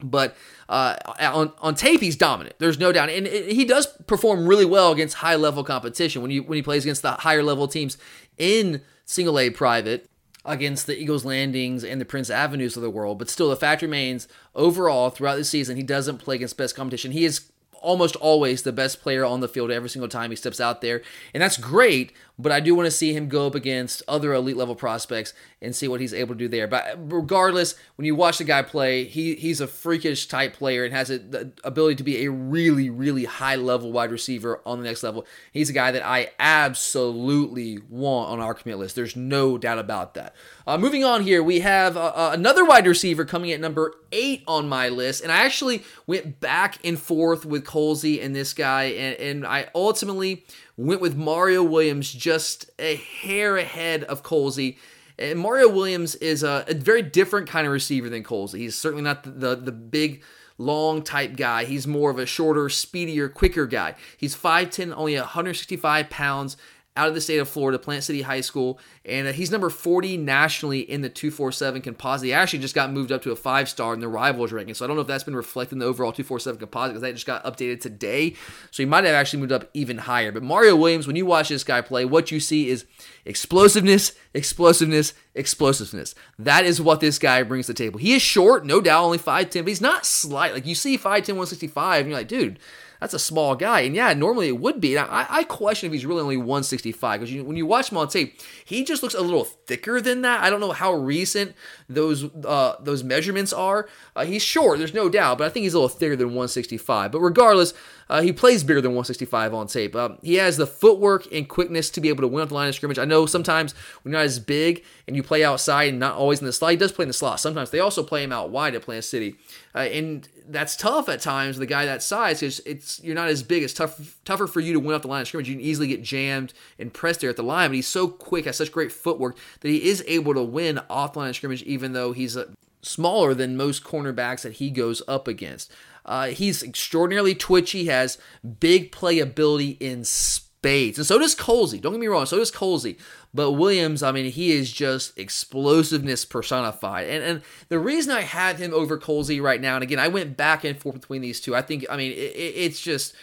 [0.01, 0.35] But
[0.67, 2.55] uh, on on tape, he's dominant.
[2.59, 6.43] There's no doubt, and he does perform really well against high level competition when you
[6.43, 7.97] when he plays against the higher level teams
[8.37, 10.09] in single A private
[10.45, 13.17] against the Eagles Landings and the Prince Avenues of the world.
[13.17, 17.11] But still, the fact remains overall throughout the season, he doesn't play against best competition.
[17.11, 17.49] He is
[17.83, 21.01] almost always the best player on the field every single time he steps out there.
[21.33, 24.57] And that's great, but I do want to see him go up against other elite
[24.57, 26.67] level prospects and see what he's able to do there.
[26.67, 30.93] But regardless, when you watch the guy play, he he's a freakish type player and
[30.93, 34.85] has a, the ability to be a really, really high level wide receiver on the
[34.85, 35.27] next level.
[35.51, 38.95] He's a guy that I absolutely want on our commit list.
[38.95, 40.35] There's no doubt about that.
[40.65, 44.43] Uh, moving on here, we have uh, uh, another wide receiver coming at number eight
[44.47, 48.83] on my list, and I actually went back and forth with Colzie and this guy,
[48.83, 50.45] and, and I ultimately
[50.77, 54.77] went with Mario Williams just a hair ahead of Colzie.
[55.19, 58.59] And Mario Williams is a, a very different kind of receiver than Colzie.
[58.59, 60.23] He's certainly not the, the, the big
[60.57, 61.65] long type guy.
[61.65, 63.95] He's more of a shorter, speedier, quicker guy.
[64.17, 66.57] He's 5'10, only 165 pounds
[66.95, 70.17] out of the state of Florida, Plant City High School, and uh, he's number 40
[70.17, 72.27] nationally in the 247 composite.
[72.27, 74.85] He actually just got moved up to a five star in the rivals ranking, so
[74.85, 77.25] I don't know if that's been reflected in the overall 247 composite because that just
[77.25, 78.35] got updated today.
[78.69, 80.31] So he might have actually moved up even higher.
[80.31, 82.85] But Mario Williams, when you watch this guy play, what you see is
[83.25, 86.13] explosiveness, explosiveness, explosiveness.
[86.37, 87.99] That is what this guy brings to the table.
[87.99, 90.53] He is short, no doubt, only 5'10, but he's not slight.
[90.53, 92.59] Like you see 5'10, 165, and you're like, dude
[93.03, 93.81] that's a small guy.
[93.81, 94.97] And yeah, normally it would be.
[94.97, 98.39] I, I question if he's really only 165 because when you watch him on tape,
[98.63, 100.41] he just looks a little thicker than that.
[100.41, 101.53] I don't know how recent
[101.89, 103.89] those uh, those measurements are.
[104.15, 107.11] Uh, he's short, there's no doubt, but I think he's a little thicker than 165.
[107.11, 107.73] But regardless,
[108.09, 109.95] uh, he plays bigger than 165 on tape.
[109.97, 112.69] Um, he has the footwork and quickness to be able to win at the line
[112.69, 112.99] of scrimmage.
[112.99, 116.39] I know sometimes when you're not as big and you play outside and not always
[116.39, 117.41] in the slot, he does play in the slot.
[117.41, 119.35] Sometimes they also play him out wide at Plant City,
[119.75, 121.57] uh, and that's tough at times.
[121.57, 123.63] The guy that size because it's you're not as big.
[123.63, 125.49] It's tough tougher for you to win off the line of scrimmage.
[125.49, 127.69] You can easily get jammed and pressed there at the line.
[127.69, 131.13] But he's so quick, has such great footwork that he is able to win off
[131.13, 132.49] the line of scrimmage, even though he's a,
[132.83, 135.71] smaller than most cornerbacks that he goes up against.
[136.05, 138.17] Uh, he's extraordinarily twitchy, has
[138.59, 140.97] big playability in spades.
[140.97, 141.81] And so does Colzie.
[141.81, 142.97] Don't get me wrong, so does Colzie.
[143.33, 147.07] But Williams, I mean, he is just explosiveness personified.
[147.07, 150.37] And and the reason I have him over Colzie right now, and again, I went
[150.37, 151.55] back and forth between these two.
[151.55, 153.15] I think, I mean, it, it's just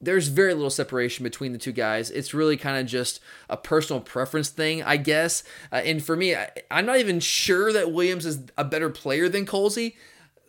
[0.00, 2.10] there's very little separation between the two guys.
[2.10, 5.44] It's really kind of just a personal preference thing, I guess.
[5.70, 9.28] Uh, and for me, I, am not even sure that Williams is a better player
[9.28, 9.94] than Colzie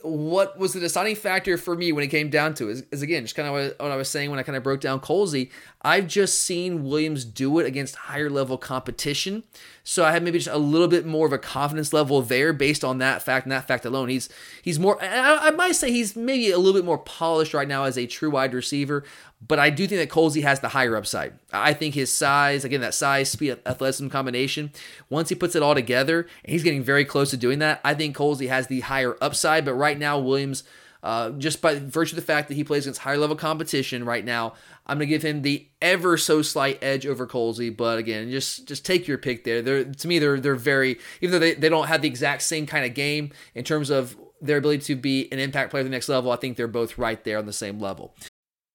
[0.03, 3.23] what was the deciding factor for me when it came down to is, is again
[3.23, 5.49] just kind of what, what, I was saying when I kind of broke down Colzie.
[5.81, 9.43] I've just seen Williams do it against higher level competition,
[9.83, 12.83] so I have maybe just a little bit more of a confidence level there based
[12.83, 14.09] on that fact and that fact alone.
[14.09, 14.27] He's
[14.61, 15.01] he's more.
[15.01, 18.05] I, I might say he's maybe a little bit more polished right now as a
[18.05, 19.05] true wide receiver,
[19.47, 21.33] but I do think that Colzie has the higher upside.
[21.51, 24.71] I think his size, again, that size, speed, athleticism combination,
[25.09, 27.93] once he puts it all together, and he's getting very close to doing that, I
[27.93, 29.65] think Colzie has the higher upside.
[29.65, 30.63] But right now, Williams,
[31.01, 34.23] uh, just by virtue of the fact that he plays against higher level competition right
[34.23, 34.53] now,
[34.85, 37.75] I'm gonna give him the ever so slight edge over Colzie.
[37.75, 39.61] But again, just just take your pick there.
[39.61, 42.65] They're to me, they're they're very even though they, they don't have the exact same
[42.65, 45.89] kind of game in terms of their ability to be an impact player at the
[45.89, 46.31] next level.
[46.31, 48.13] I think they're both right there on the same level.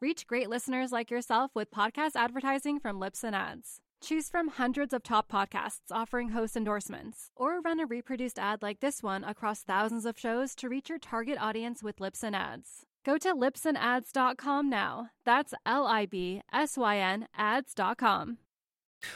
[0.00, 3.80] Reach great listeners like yourself with podcast advertising from Libsyn Ads.
[4.02, 8.80] Choose from hundreds of top podcasts offering host endorsements, or run a reproduced ad like
[8.80, 12.86] this one across thousands of shows to reach your target audience with Libsyn Ads.
[13.04, 15.10] Go to libsynads.com now.
[15.26, 18.38] That's L I B S Y N ads.com.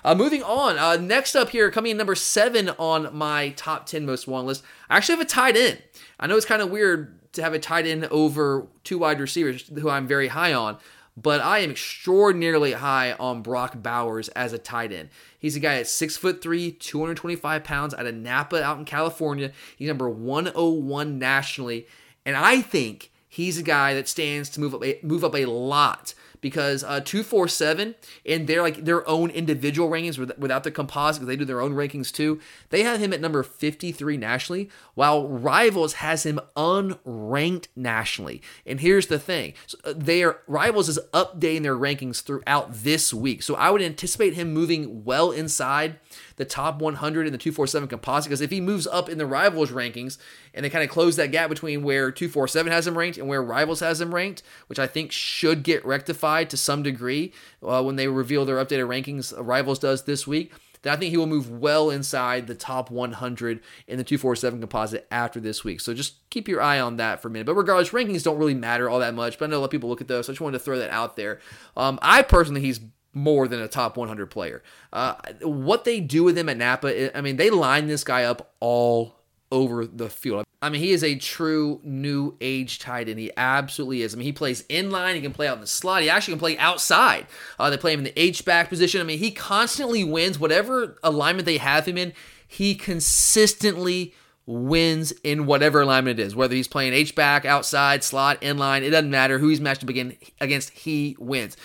[0.05, 4.05] Uh, moving on, uh, next up here, coming in number seven on my top 10
[4.05, 5.83] most wanted list, I actually have a tight end.
[6.21, 9.69] I know it's kind of weird to have a tight end over two wide receivers
[9.69, 10.79] who I'm very high on.
[11.17, 15.11] But I am extraordinarily high on Brock Bowers as a tight end.
[15.39, 19.53] He's a guy at six foot three, 225 pounds, out of Napa, out in California.
[19.77, 21.87] He's number 101 nationally,
[22.27, 25.45] and I think he's a guy that stands to move up a, move up a
[25.45, 26.15] lot
[26.45, 27.95] because uh, 247
[28.27, 31.73] and they're like their own individual rankings without the composite because they do their own
[31.73, 32.39] rankings too.
[32.69, 38.43] They have him at number 53 nationally, while Rivals has him unranked nationally.
[38.67, 43.43] And here's the thing: so uh, their Rivals is updating their rankings throughout this week,
[43.43, 45.99] so I would anticipate him moving well inside
[46.37, 49.71] the top 100 in the 247 composite because if he moves up in the Rivals
[49.71, 50.19] rankings
[50.53, 53.43] and they kind of close that gap between where 247 has him ranked and where
[53.43, 57.97] Rivals has him ranked, which I think should get rectified to some degree uh, when
[57.97, 60.53] they reveal their updated rankings, uh, Rivals does this week.
[60.85, 65.07] Then I think he will move well inside the top 100 in the 247 composite
[65.11, 65.81] after this week.
[65.81, 67.47] So just keep your eye on that for a minute.
[67.47, 69.39] But regardless, rankings don't really matter all that much.
[69.39, 70.27] But I know a lot of people look at those.
[70.27, 71.41] So I just wanted to throw that out there.
[71.75, 72.81] Um, I personally, he's
[73.15, 74.63] more than a top 100 player.
[74.93, 78.55] Uh, what they do with him at Napa, I mean, they line this guy up
[78.61, 79.17] all
[79.51, 80.45] over the field.
[80.61, 83.19] I mean, he is a true new age tight end.
[83.19, 84.15] He absolutely is.
[84.15, 85.15] I mean, he plays in line.
[85.15, 86.03] He can play out in the slot.
[86.03, 87.27] He actually can play outside.
[87.59, 89.01] Uh, they play him in the H back position.
[89.01, 92.15] I mean, he constantly wins whatever alignment they have him in.
[92.49, 94.15] He consistently
[94.47, 96.35] wins in whatever alignment it is.
[96.35, 99.83] Whether he's playing H back, outside, slot, in line, it doesn't matter who he's matched
[99.85, 100.71] up against.
[100.71, 101.57] He wins,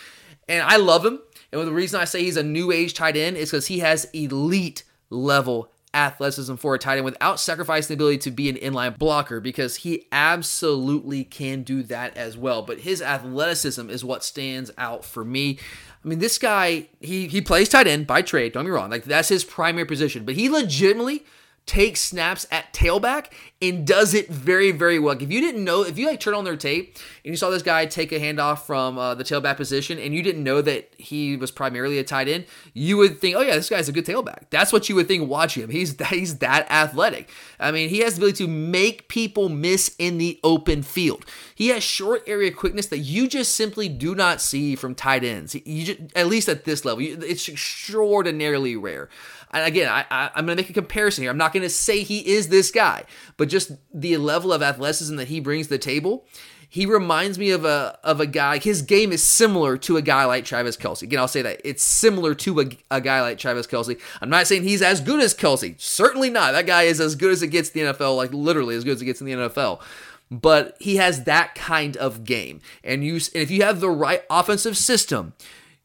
[0.48, 1.22] and I love him.
[1.52, 4.06] And the reason I say he's a new age tight end is because he has
[4.14, 8.98] elite level athleticism for a tight end without sacrificing the ability to be an inline
[8.98, 12.62] blocker because he absolutely can do that as well.
[12.62, 15.58] But his athleticism is what stands out for me.
[16.04, 18.90] I mean, this guy, he he plays tight end by trade, don't get me wrong.
[18.90, 21.26] Like that's his primary position, but he legitimately
[21.70, 23.28] takes snaps at tailback
[23.62, 25.16] and does it very, very well.
[25.22, 27.62] If you didn't know, if you like turn on their tape and you saw this
[27.62, 31.38] guy take a handoff from uh, the tailback position and you didn't know that he
[31.38, 34.46] was primarily a tight end, you would think, oh yeah, this guy's a good tailback.
[34.50, 35.70] That's what you would think watching him.
[35.70, 37.30] He's that, he's that athletic.
[37.60, 41.24] I mean, he has the ability to make people miss in the open field.
[41.54, 45.54] He has short area quickness that you just simply do not see from tight ends.
[45.54, 49.08] You just, at least at this level, it's extraordinarily rare.
[49.52, 51.32] And again, I, I, am going to make a comparison here.
[51.32, 53.04] I'm not going to say he is this guy,
[53.38, 56.26] but just the level of athleticism that he brings to the table
[56.72, 58.60] he reminds me of a of a guy.
[58.60, 61.02] His game is similar to a guy like Travis Kelce.
[61.02, 64.00] Again, I'll say that it's similar to a, a guy like Travis Kelce.
[64.22, 65.82] I'm not saying he's as good as Kelce.
[65.82, 66.52] Certainly not.
[66.52, 68.16] That guy is as good as it gets in the NFL.
[68.16, 69.82] Like literally as good as it gets in the NFL.
[70.30, 74.24] But he has that kind of game, and you and if you have the right
[74.30, 75.34] offensive system,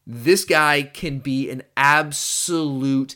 [0.05, 3.15] this guy can be an absolute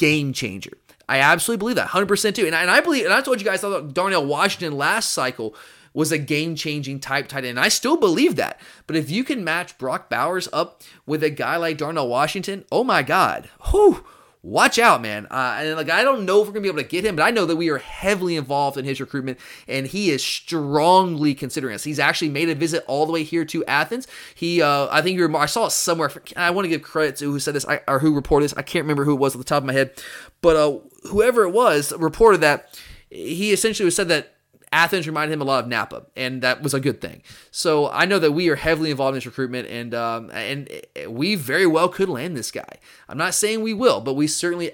[0.00, 0.72] game changer.
[1.08, 2.46] I absolutely believe that, 100% too.
[2.46, 5.10] And I, and I believe, and I told you guys, I thought Darnell Washington last
[5.10, 5.54] cycle
[5.92, 7.58] was a game changing type tight end.
[7.58, 8.60] And I still believe that.
[8.86, 12.84] But if you can match Brock Bowers up with a guy like Darnell Washington, oh
[12.84, 14.04] my God, whew,
[14.42, 15.26] watch out, man.
[15.30, 17.22] Uh, and like, I don't know if we're gonna be able to get him, but
[17.22, 21.74] I know that we are heavily involved in his recruitment, and he is strongly considering
[21.74, 21.84] us.
[21.84, 24.06] He's actually made a visit all the way here to Athens.
[24.34, 26.10] He, uh, I think I saw it somewhere.
[26.36, 28.54] I want to give credit to who said this or who reported this.
[28.56, 29.92] I can't remember who it was at the top of my head,
[30.40, 30.78] but uh,
[31.10, 32.78] whoever it was reported that
[33.10, 34.34] he essentially said that
[34.72, 37.22] Athens reminded him a lot of Napa, and that was a good thing.
[37.50, 40.68] So I know that we are heavily involved in this recruitment, and um, and
[41.08, 42.78] we very well could land this guy.
[43.08, 44.72] I'm not saying we will, but we certainly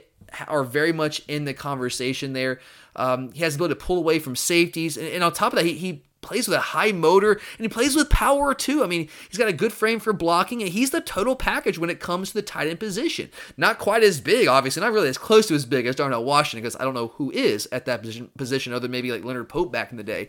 [0.48, 2.60] are very much in the conversation there.
[2.94, 5.58] Um, he has the ability to pull away from safeties, and, and on top of
[5.58, 8.82] that, he, he plays with a high motor and he plays with power too.
[8.82, 11.90] I mean, he's got a good frame for blocking and he's the total package when
[11.90, 13.30] it comes to the tight end position.
[13.56, 16.62] Not quite as big, obviously, not really as close to as big as Darnell Washington
[16.62, 19.48] because I don't know who is at that position, position other than maybe like Leonard
[19.48, 20.28] Pope back in the day.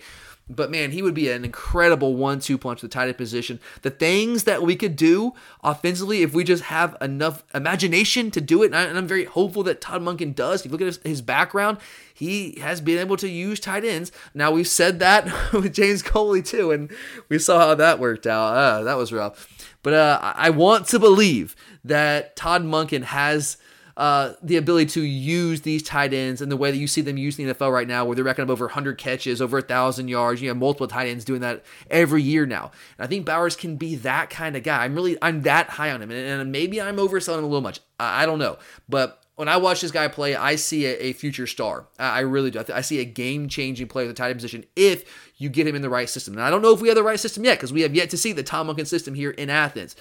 [0.50, 3.60] But man, he would be an incredible one-two punch to the tight end position.
[3.82, 8.64] The things that we could do offensively if we just have enough imagination to do
[8.64, 10.62] it, and, I, am very hopeful that Todd Monken does.
[10.62, 11.80] If you look at his, his, background,
[12.14, 14.12] he has been able to use tight ends.
[14.34, 16.92] Now we've said that with James Coley too, and
[17.28, 18.56] we saw how that worked out.
[18.56, 19.50] Uh, that was rough.
[19.84, 23.58] But uh, I want to believe that Todd Monken has
[23.98, 27.18] uh, the ability to use these tight ends and the way that you see them
[27.18, 30.08] used in the NFL right now, where they're racking up over 100 catches, over 1,000
[30.08, 30.40] yards.
[30.40, 32.72] You have multiple tight ends doing that every year now.
[33.00, 34.84] And I think Bowers can be that kind of guy.
[34.84, 36.12] I'm really, I'm that high on him.
[36.12, 37.80] And, and maybe I'm overselling a little much.
[38.00, 38.60] I, I don't know.
[38.88, 41.88] But when I watch this guy play, I see a, a future star.
[41.98, 42.64] I, I, really do.
[42.72, 45.76] I, see a game changing player at the tight end position if you get him
[45.76, 46.36] in the right system.
[46.36, 48.12] And I don't know if we have the right system yet because we have yet
[48.12, 49.96] to see the Tom Monken system here in Athens.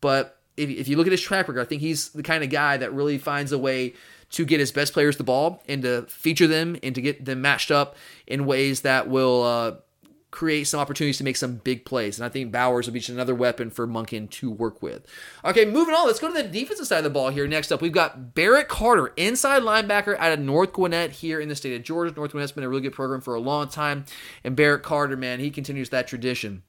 [0.00, 2.50] But if, if you look at his track record, I think he's the kind of
[2.50, 3.94] guy that really finds a way
[4.30, 7.42] to get his best players the ball and to feature them and to get them
[7.42, 9.72] matched up in ways that will uh,
[10.30, 12.18] create some opportunities to make some big plays.
[12.18, 15.04] And I think Bowers will be just another weapon for Monken to work with.
[15.44, 16.06] Okay, moving on.
[16.06, 17.46] Let's go to the defensive side of the ball here.
[17.48, 21.56] Next up, we've got Barrett Carter, inside linebacker out of North Gwinnett here in the
[21.56, 22.14] state of Georgia.
[22.14, 24.04] North Gwinnett's been a really good program for a long time.
[24.44, 26.62] And Barrett Carter, man, he continues that tradition.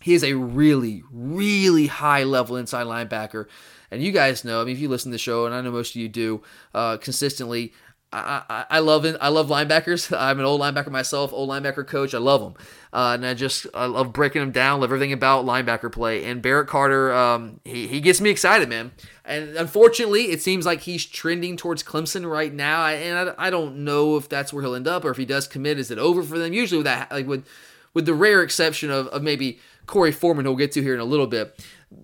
[0.00, 3.46] He is a really, really high level inside linebacker.
[3.90, 5.72] And you guys know, I mean, if you listen to the show, and I know
[5.72, 6.42] most of you do
[6.74, 7.72] uh, consistently,
[8.12, 9.06] I, I, I love.
[9.20, 10.16] I love linebackers.
[10.18, 12.12] I'm an old linebacker myself, old linebacker coach.
[12.12, 12.54] I love them,
[12.92, 14.80] uh, and I just I love breaking them down.
[14.80, 16.24] Love everything about linebacker play.
[16.24, 18.90] And Barrett Carter, um, he he gets me excited, man.
[19.24, 22.84] And unfortunately, it seems like he's trending towards Clemson right now.
[22.86, 25.46] And I, I don't know if that's where he'll end up, or if he does
[25.46, 26.52] commit, is it over for them?
[26.52, 27.46] Usually, with that, like with
[27.94, 29.60] with the rare exception of, of maybe
[29.90, 31.58] Korey Foreman, who we'll get to here in a little bit.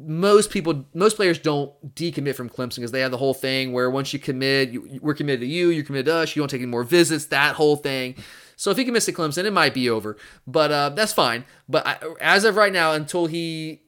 [0.04, 3.88] Most people, most players don't decommit from Clemson because they have the whole thing where
[3.88, 6.60] once you commit, you, we're committed to you, you're committed to us, you don't take
[6.60, 8.16] any more visits, that whole thing.
[8.56, 11.44] So if he commits to Clemson, it might be over, but uh, that's fine.
[11.68, 13.82] But I, as of right now, until he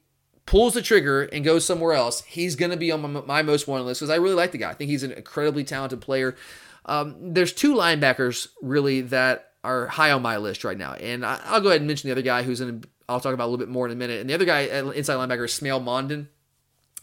[0.47, 3.67] pulls the trigger and goes somewhere else, he's going to be on my, my most
[3.67, 4.71] wanted list because I really like the guy.
[4.71, 6.37] I think he's an incredibly talented player.
[6.85, 11.55] Um, there's two linebackers really that are high on my list right now, and I,
[11.55, 13.64] will go ahead and mention the other guy who's in I'll talk about a little
[13.64, 14.21] bit more in a minute.
[14.21, 16.29] And the other guy, uh, inside linebacker, is Smael Mondon.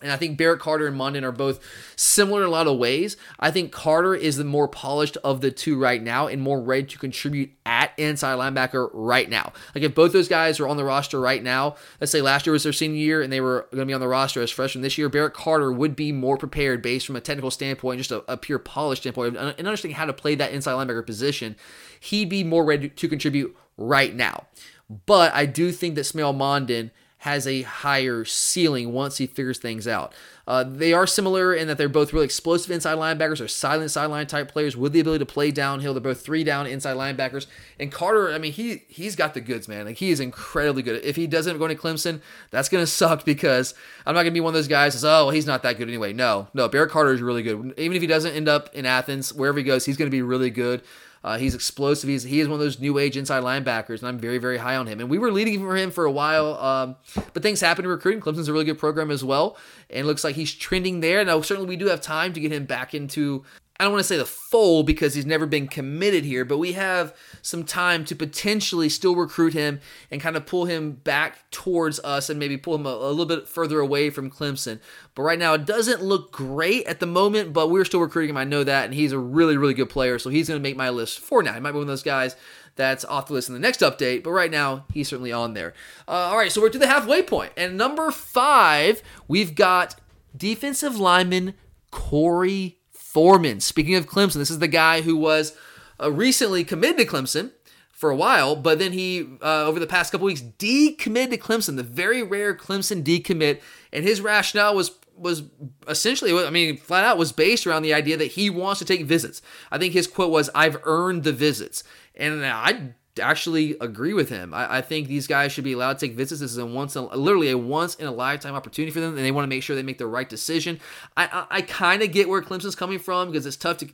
[0.02, 1.62] And I think Barrett Carter and Mondon are both
[1.96, 3.16] similar in a lot of ways.
[3.40, 6.84] I think Carter is the more polished of the two right now and more ready
[6.88, 9.54] to contribute at inside linebacker right now.
[9.74, 12.52] Like if both those guys are on the roster right now, let's say last year
[12.52, 14.82] was their senior year and they were going to be on the roster as freshmen
[14.82, 18.22] this year, Barrett Carter would be more prepared based from a technical standpoint, just a,
[18.32, 21.56] a pure polished standpoint, and understanding how to play that inside linebacker position.
[22.02, 24.48] He'd be more ready to contribute right now.
[24.90, 26.92] But I do think that Smael Mondon
[27.26, 30.14] has a higher ceiling once he figures things out.
[30.48, 34.28] Uh, they are similar in that they're both really explosive inside linebackers or silent sideline
[34.28, 35.92] type players with the ability to play downhill.
[35.96, 37.48] They're both three down inside linebackers.
[37.80, 39.86] And Carter, I mean, he he's got the goods, man.
[39.86, 41.04] Like he is incredibly good.
[41.04, 42.22] If he doesn't go to Clemson,
[42.52, 43.74] that's gonna suck because
[44.06, 45.88] I'm not gonna be one of those guys says, oh, well, he's not that good
[45.88, 46.14] anyway.
[46.14, 47.74] No, no, Barrett Carter is really good.
[47.78, 50.52] Even if he doesn't end up in Athens, wherever he goes, he's gonna be really
[50.52, 50.84] good.
[51.26, 52.08] Uh, he's explosive.
[52.08, 54.76] He's he is one of those new age inside linebackers, and I'm very very high
[54.76, 55.00] on him.
[55.00, 56.98] And we were leading for him for a while, um,
[57.34, 58.22] but things happen in recruiting.
[58.22, 59.58] Clemson's a really good program as well,
[59.90, 61.26] and looks like he's trending there.
[61.26, 63.44] Now certainly we do have time to get him back into
[63.78, 66.74] I don't want to say the fold because he's never been committed here, but we
[66.74, 72.00] have some time to potentially still recruit him and kind of pull him back towards
[72.00, 74.80] us and maybe pull him a, a, little bit further away from Clemson.
[75.14, 78.38] But right now, it doesn't look great at the moment, but we're still recruiting him.
[78.38, 80.78] I know that, and he's a really, really good player, so he's going to make
[80.78, 81.54] my list for now.
[81.54, 82.38] He might be one of those guys
[82.78, 85.74] that's off the list in the next update, but right now, he's certainly on there.
[86.08, 89.96] Uh, all right, so we're to the halfway point, and number five, we've got
[90.38, 91.56] defensive lineman
[91.92, 92.76] Korey
[93.16, 93.62] Foreman.
[93.62, 95.58] Speaking of Clemson, this is the guy who was
[96.04, 97.52] uh, recently committed to Clemson
[97.94, 101.78] for a while, but then he, uh, over the past couple weeks, decommitted to Clemson,
[101.78, 103.62] the very rare Clemson decommit,
[103.94, 105.44] and his rationale was was
[105.88, 109.06] essentially, I mean, flat out was based around the idea that he wants to take
[109.06, 109.42] visits.
[109.72, 111.86] I think his quote was, "I've earned the visits,"
[112.16, 114.54] and I actually agree with him.
[114.54, 116.42] I, I, think these guys should be allowed to take visits.
[116.42, 119.32] This is a once, literally a once in a lifetime opportunity for them, and they
[119.32, 120.80] want to make sure they make the right decision.
[121.16, 123.90] I, I, I kind of get where Clemson's coming from because it's tough to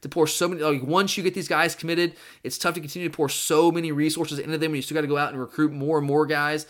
[0.00, 0.62] to pour so many.
[0.62, 3.92] Like once you get these guys committed, it's tough to continue to pour so many
[3.92, 6.26] resources into them when you still got to go out and recruit more and more
[6.26, 6.66] guys.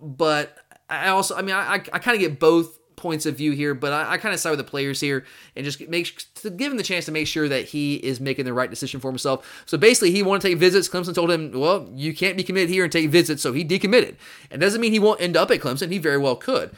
[0.00, 0.56] But
[0.88, 3.92] I also, I mean, I, I kind of get both points of view here, but
[3.92, 5.24] I, I kind of side with the players here
[5.56, 8.44] and just make to give him the chance to make sure that he is making
[8.44, 9.62] the right decision for himself.
[9.66, 10.88] So basically, he wanted to take visits.
[10.88, 14.16] Clemson told him, "Well, you can't be committed here and take visits," so he decommitted.
[14.50, 15.90] And doesn't mean he won't end up at Clemson.
[15.90, 16.70] He very well could.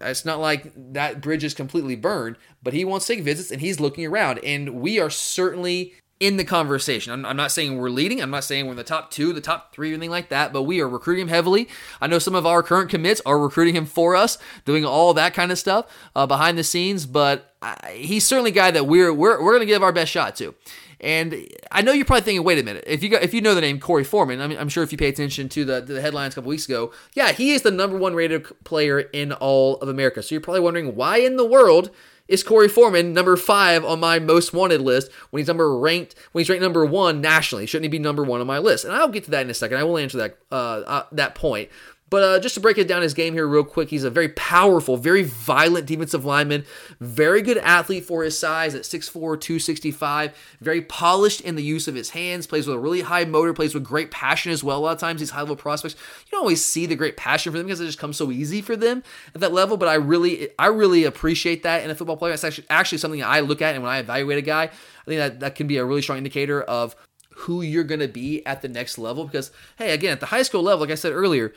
[0.00, 3.60] It's not like that bridge is completely burned, but he wants to take visits and
[3.60, 4.38] he's looking around.
[4.44, 7.12] And we are certainly in the conversation.
[7.12, 8.20] I'm, I'm, not saying we're leading.
[8.20, 10.52] I'm not saying we're in the top two, the top three, or anything like that,
[10.52, 11.66] but we are recruiting him heavily.
[12.00, 15.32] I know some of our current commits are recruiting him for us, doing all that
[15.32, 19.12] kind of stuff uh, behind the scenes, but I, he's certainly a guy that we're,
[19.12, 20.54] we're, we're going to give our best shot to.
[21.00, 23.54] And I know you're probably thinking, wait a minute, if you got, if you know
[23.54, 25.92] the name Korey Foreman, I mean, I'm sure if you pay attention to the, to
[25.94, 29.32] the headlines a couple weeks ago, yeah, he is the number one rated player in
[29.32, 30.22] all of America.
[30.22, 31.90] So you're probably wondering why in the world
[32.28, 36.40] is Korey Foreman number five on my most wanted list when he's number ranked when
[36.40, 37.66] he's ranked number one nationally?
[37.66, 38.84] Shouldn't he be number one on my list?
[38.84, 39.78] And I'll get to that in a second.
[39.78, 41.70] I will answer that uh, uh, that point.
[42.10, 44.28] But uh, just to break it down his game here real quick, he's a very
[44.30, 46.64] powerful, very violent defensive lineman,
[46.98, 51.94] very good athlete for his size at 6'4", 265, very polished in the use of
[51.94, 54.78] his hands, plays with a really high motor, plays with great passion as well.
[54.78, 55.94] A lot of times these high-level prospects,
[56.26, 58.60] you don't always see the great passion for them because it just comes so easy
[58.60, 62.16] for them at that level, but I really I really appreciate that in a football
[62.16, 62.32] player.
[62.32, 65.18] It's actually, actually something I look at and when I evaluate a guy, I think
[65.18, 66.96] that that can be a really strong indicator of
[67.40, 70.42] who you're going to be at the next level because hey again at the high
[70.42, 71.54] school level like i said earlier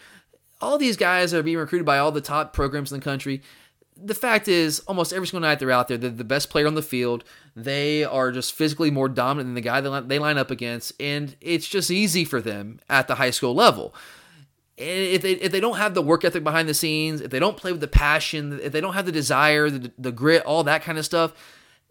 [0.63, 3.41] all these guys are being recruited by all the top programs in the country.
[3.95, 6.73] The fact is, almost every single night they're out there, they're the best player on
[6.73, 7.23] the field.
[7.55, 11.35] They are just physically more dominant than the guy that they line up against, and
[11.41, 13.93] it's just easy for them at the high school level.
[14.75, 17.57] If they, if they don't have the work ethic behind the scenes, if they don't
[17.57, 20.81] play with the passion, if they don't have the desire, the, the grit, all that
[20.81, 21.33] kind of stuff,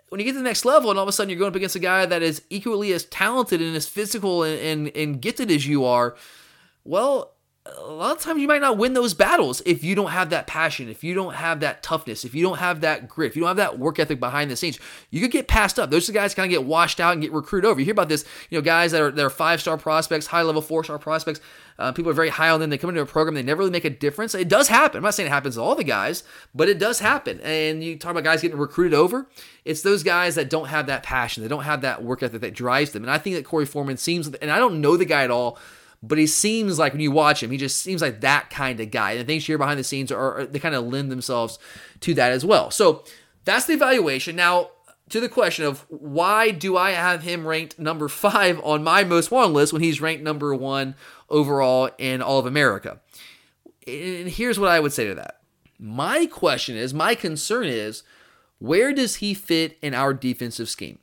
[0.08, 1.56] when you get to the next level and all of a sudden you're going up
[1.56, 5.50] against a guy that is equally as talented and as physical and, and, and gifted
[5.50, 6.16] as you are,
[6.84, 7.32] well,
[7.64, 10.48] a lot of times you might not win those battles if you don't have that
[10.48, 13.42] passion, if you don't have that toughness, if you don't have that grit, if you
[13.42, 14.80] don't have that work ethic behind the scenes.
[15.10, 15.88] You could get passed up.
[15.88, 17.78] Those guys kind of get washed out and get recruited over.
[17.78, 20.42] You hear about this, you know, guys that are that are five star prospects, high
[20.42, 21.40] level four star prospects.
[21.78, 22.68] Uh, people are very high on them.
[22.68, 24.34] They come into a program, they never really make a difference.
[24.34, 24.98] It does happen.
[24.98, 27.40] I'm not saying it happens to all the guys, but it does happen.
[27.42, 29.28] And you talk about guys getting recruited over.
[29.64, 32.54] It's those guys that don't have that passion, they don't have that work ethic that
[32.54, 33.04] drives them.
[33.04, 35.58] And I think that Korey Foreman seems, and I don't know the guy at all
[36.02, 38.90] but he seems like when you watch him, he just seems like that kind of
[38.90, 39.12] guy.
[39.12, 41.58] And the things you hear behind the scenes are, are they kind of lend themselves
[42.00, 42.70] to that as well.
[42.70, 43.04] So
[43.44, 44.34] that's the evaluation.
[44.34, 44.70] Now,
[45.10, 49.30] to the question of why do I have him ranked number five on my most
[49.30, 50.96] wanted list when he's ranked number one
[51.30, 53.00] overall in all of America?
[53.86, 55.40] And here's what I would say to that.
[55.78, 58.02] My question is, my concern is,
[58.58, 60.98] where does he fit in our defensive scheme?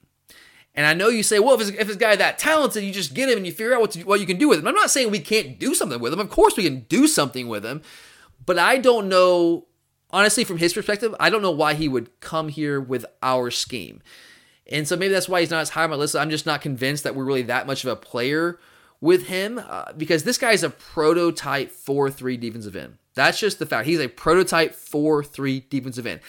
[0.75, 3.13] And I know you say, well, if this, if this guy that talented, you just
[3.13, 4.67] get him and you figure out what, to, what you can do with him.
[4.67, 6.19] I'm not saying we can't do something with him.
[6.19, 7.81] Of course, we can do something with him.
[8.45, 9.67] But I don't know,
[10.11, 14.01] honestly, from his perspective, I don't know why he would come here with our scheme.
[14.71, 16.15] And so maybe that's why he's not as high on my list.
[16.15, 18.59] I'm just not convinced that we're really that much of a player
[19.01, 22.97] with him uh, because this guy is a prototype 4 3 defensive end.
[23.15, 23.87] That's just the fact.
[23.87, 26.21] He's a prototype 4 3 defensive end.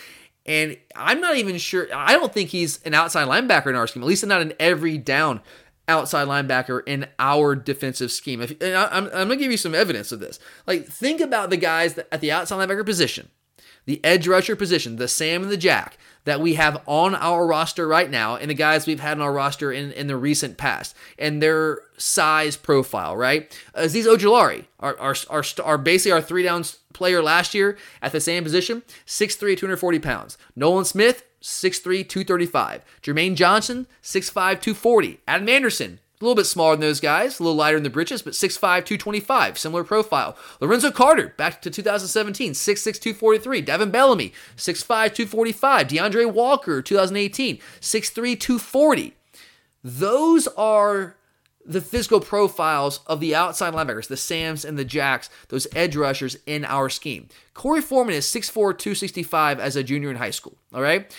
[0.51, 1.86] And I'm not even sure.
[1.94, 4.98] I don't think he's an outside linebacker in our scheme, at least not an every
[4.98, 5.42] down
[5.86, 8.42] outside linebacker in our defensive scheme.
[8.42, 10.40] If, and I, am going to give you some evidence of this.
[10.66, 13.28] Like, think about the guys at the outside linebacker position,
[13.91, 17.88] the edge rusher position, the Sam and the Jack that we have on our roster
[17.88, 20.95] right now and the guys we've had on our roster in, in the recent past
[21.18, 23.51] and their size profile, right?
[23.74, 28.20] Azeez Ojulari, our, our, our, our basically our three downs player last year at the
[28.20, 30.38] same position, 6'3, 240 pounds.
[30.55, 32.84] Nolan Smith, 6'3, 235.
[33.03, 35.18] Jermaine Johnson, 6'5, 240.
[35.26, 38.20] Adam Anderson, a little bit smaller than those guys, a little lighter in the britches,
[38.20, 40.36] but 6'5, 225, similar profile.
[40.60, 43.62] Lorenzo Carter, back to 2017, 6'6, 243.
[43.62, 45.88] Davin Bellamy, 6'5, 245.
[45.88, 49.14] D'Andre Walker, 2018, 6'3, 240.
[49.82, 51.16] Those are
[51.64, 56.36] the physical profiles of the outside linebackers, the Sams and the Jacks, those edge rushers
[56.46, 57.28] in our scheme.
[57.54, 60.56] Korey Foreman is 6'4, 265 as a junior in high school.
[60.74, 61.14] All right.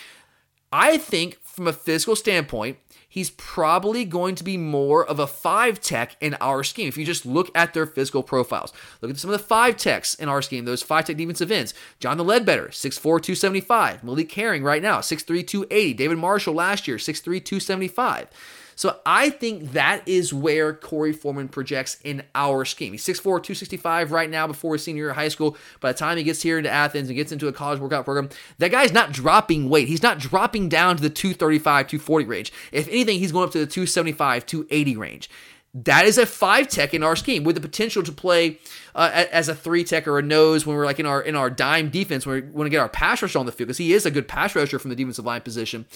[0.70, 2.78] I think from a physical standpoint,
[3.12, 6.88] he's probably going to be more of a five tech in our scheme.
[6.88, 10.14] If you just look at their physical profiles, look at some of the five techs
[10.14, 11.74] in our scheme, those five tech defensive ends.
[12.00, 14.02] Jonathan Ledbetter, 6'4, 275.
[14.02, 15.92] Malik Herring right now, 6'3, 280.
[15.92, 18.28] David Marshall last year, 6'3, 275.
[18.74, 22.92] So I think that is where Korey Foreman projects in our scheme.
[22.92, 25.56] He's 6'4, 265 right now before his senior year of high school.
[25.80, 28.28] By the time he gets here into Athens and gets into a college workout program,
[28.58, 29.88] that guy's not dropping weight.
[29.88, 32.52] He's not dropping down to the 235, 240 range.
[32.72, 35.30] If anything, he's going up to the 275, 280 range.
[35.74, 38.58] That is a five tech in our scheme with the potential to play
[38.94, 41.48] uh, as a three tech or a nose when we're like in our in our
[41.48, 43.94] dime defense when we want to get our pass rusher on the field because he
[43.94, 45.86] is a good pass rusher from the defensive line position.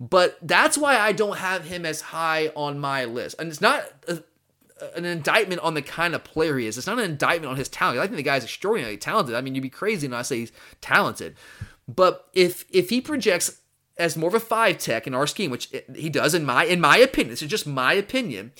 [0.00, 3.84] But that's why I don't have him as high on my list, and it's not.
[4.08, 4.22] A,
[4.96, 6.78] an indictment on the kind of player he is.
[6.78, 7.98] It's not an indictment on his talent.
[7.98, 9.34] I think the guy's extraordinarily talented.
[9.34, 11.36] I mean, you'd be crazy not to say he's talented.
[11.86, 13.60] But if if he projects
[13.98, 16.80] as more of a five tech in our scheme, which he does in my in
[16.80, 18.52] my opinion, this is just my opinion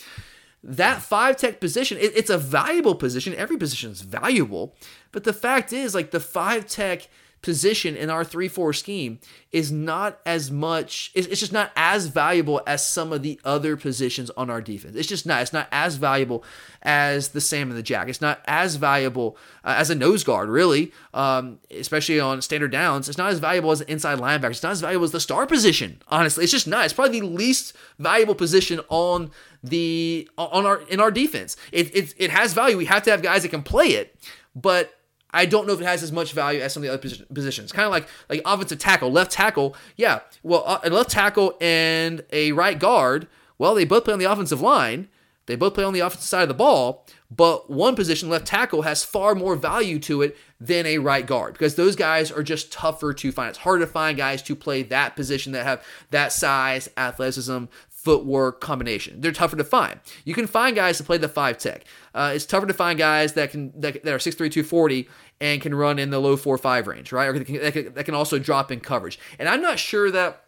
[0.62, 3.34] that five tech position, it, it's a valuable position.
[3.34, 4.74] Every position is valuable.
[5.12, 7.08] But the fact is, like the five tech
[7.42, 9.18] position in our 3-4 scheme
[9.50, 14.30] is not as much it's just not as valuable as some of the other positions
[14.36, 14.94] on our defense.
[14.94, 16.44] It's just not it's not as valuable
[16.82, 18.08] as the sam and the jack.
[18.08, 23.08] It's not as valuable uh, as a nose guard really um, especially on standard downs.
[23.08, 25.46] It's not as valuable as an inside linebacker it's not as valuable as the star
[25.46, 26.44] position honestly.
[26.44, 26.84] It's just not.
[26.84, 29.30] It's probably the least valuable position on
[29.62, 33.22] the on our in our defense it, it, it has value we have to have
[33.22, 34.16] guys that can play it
[34.54, 34.94] but
[35.32, 37.72] I don't know if it has as much value as some of the other positions.
[37.72, 39.76] Kind of like like offensive tackle, left tackle.
[39.96, 43.28] Yeah, well, a left tackle and a right guard.
[43.58, 45.08] Well, they both play on the offensive line.
[45.46, 48.82] They both play on the offensive side of the ball, but one position, left tackle,
[48.82, 52.70] has far more value to it than a right guard because those guys are just
[52.70, 53.48] tougher to find.
[53.50, 57.64] It's harder to find guys to play that position that have that size, athleticism,
[58.02, 59.20] footwork combination.
[59.20, 60.00] They're tougher to find.
[60.24, 61.84] You can find guys to play the five tech.
[62.14, 65.08] Uh, it's tougher to find guys that can that, that are 6'3", 240
[65.40, 67.26] and can run in the low four five range, right?
[67.26, 69.18] Or that can, that can, also drop in coverage.
[69.38, 70.44] And I'm not sure that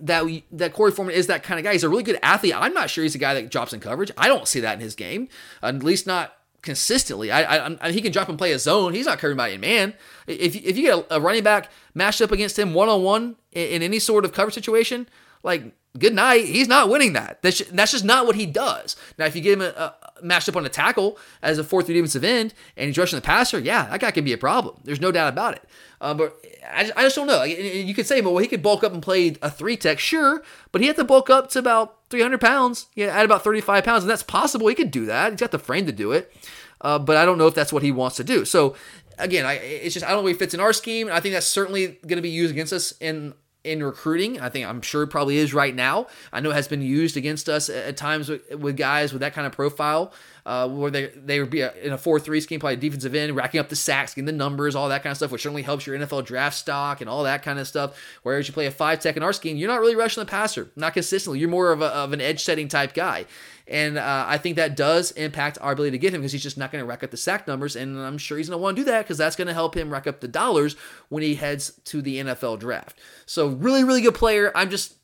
[0.00, 1.72] that we, that Korey Foreman is that kind of guy.
[1.72, 2.54] He's a really good athlete.
[2.54, 4.12] I'm not sure he's a guy that drops in coverage.
[4.16, 5.28] I don't see that in his game,
[5.62, 7.30] at least not consistently.
[7.30, 8.92] I, I, I, he can drop and play a zone.
[8.92, 9.94] He's not covering by a man.
[10.26, 13.36] If if you get a, a running back matched up against him one on one
[13.52, 15.08] in any sort of cover situation,
[15.42, 16.44] like good night.
[16.44, 17.42] He's not winning that.
[17.42, 18.96] That's just, that's just not what he does.
[19.18, 21.82] Now, if you get him a, a, matched up on a tackle as a 4
[21.82, 24.80] 3 defensive end and he's rushing the passer, yeah, that guy can be a problem.
[24.84, 25.64] There's no doubt about it.
[26.00, 26.36] Uh, but
[26.70, 27.42] I, I, just don't know.
[27.42, 30.80] You could say, well, he could bulk up and play a three tech, sure, but
[30.80, 34.10] he had to bulk up to about 300 pounds, yeah, at about 35 pounds, and
[34.10, 34.68] that's possible.
[34.68, 35.32] He could do that.
[35.32, 36.32] He's got the frame to do it.
[36.80, 38.44] Uh, but I don't know if that's what he wants to do.
[38.44, 38.76] So
[39.18, 41.08] again, I, it's just I don't know if it fits in our scheme.
[41.10, 43.32] I think that's certainly going to be used against us in
[43.66, 44.40] in recruiting.
[44.40, 46.06] I think I'm sure it probably is right now.
[46.32, 49.34] I know it has been used against us at times with, with guys with that
[49.34, 50.12] kind of profile
[50.46, 53.34] uh, where they they would be a, in a four three scheme, probably defensive end,
[53.34, 55.86] racking up the sacks, getting the numbers, all that kind of stuff, which certainly helps
[55.86, 58.00] your NFL draft stock and all that kind of stuff.
[58.22, 60.70] Whereas you play a five tech in our scheme, you're not really rushing the passer,
[60.76, 61.40] not consistently.
[61.40, 63.26] You're more of, a, of an edge setting type guy.
[63.68, 66.58] And uh, I think that does impact our ability to get him because he's just
[66.58, 67.74] not going to rack up the sack numbers.
[67.74, 69.76] And I'm sure he's going to want to do that because that's going to help
[69.76, 70.76] him rack up the dollars
[71.08, 72.98] when he heads to the NFL draft.
[73.26, 74.52] So, really, really good player.
[74.54, 74.94] I'm just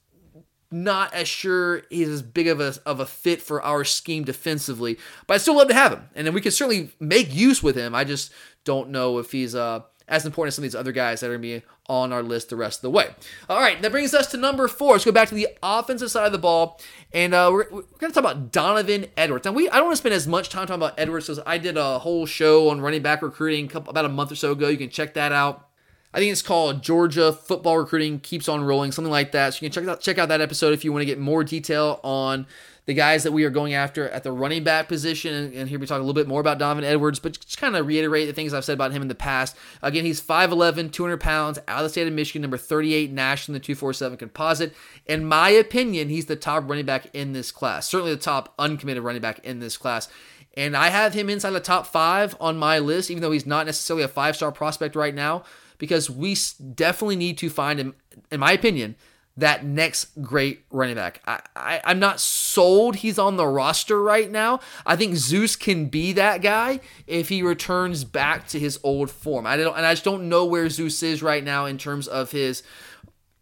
[0.72, 4.98] not as sure he's as big of a, of a fit for our scheme defensively,
[5.26, 6.08] but I still love to have him.
[6.14, 7.94] And then we can certainly make use with him.
[7.94, 8.32] I just
[8.64, 11.38] don't know if he's uh, as important as some of these other guys that are
[11.38, 13.08] going to be on our list the rest of the way.
[13.48, 14.92] All right, that brings us to number four.
[14.92, 16.80] Let's go back to the offensive side of the ball,
[17.12, 19.44] and uh, we're, we're going to talk about Donovan Edwards.
[19.44, 21.58] Now, we I don't want to spend as much time talking about Edwards because I
[21.58, 24.68] did a whole show on running back recruiting about a month or so ago.
[24.68, 25.68] You can check that out.
[26.14, 29.54] I think it's called Georgia Football Recruiting Keeps on Rolling, something like that.
[29.54, 31.42] So you can check out check out that episode if you want to get more
[31.42, 32.46] detail on
[32.86, 35.34] the guys that we are going after at the running back position.
[35.34, 37.76] And, and here we talk a little bit more about Donovan Edwards, but just kind
[37.76, 39.56] of reiterate the things I've said about him in the past.
[39.82, 43.60] Again, he's 5'11, 200 pounds, out of the state of Michigan, number 38 national in
[43.60, 44.74] the 247 composite.
[45.06, 49.02] In my opinion, he's the top running back in this class, certainly the top uncommitted
[49.02, 50.08] running back in this class.
[50.54, 53.64] And I have him inside the top five on my list, even though he's not
[53.66, 55.44] necessarily a five star prospect right now
[55.78, 56.36] because we
[56.74, 57.94] definitely need to find him,
[58.30, 58.94] in my opinion,
[59.36, 61.22] that next great running back.
[61.26, 64.60] I, I, I'm not sold he's on the roster right now.
[64.84, 69.46] I think Zeus can be that guy if he returns back to his old form.
[69.46, 72.32] I don't, and I just don't know where Zeus is right now in terms of
[72.32, 72.62] his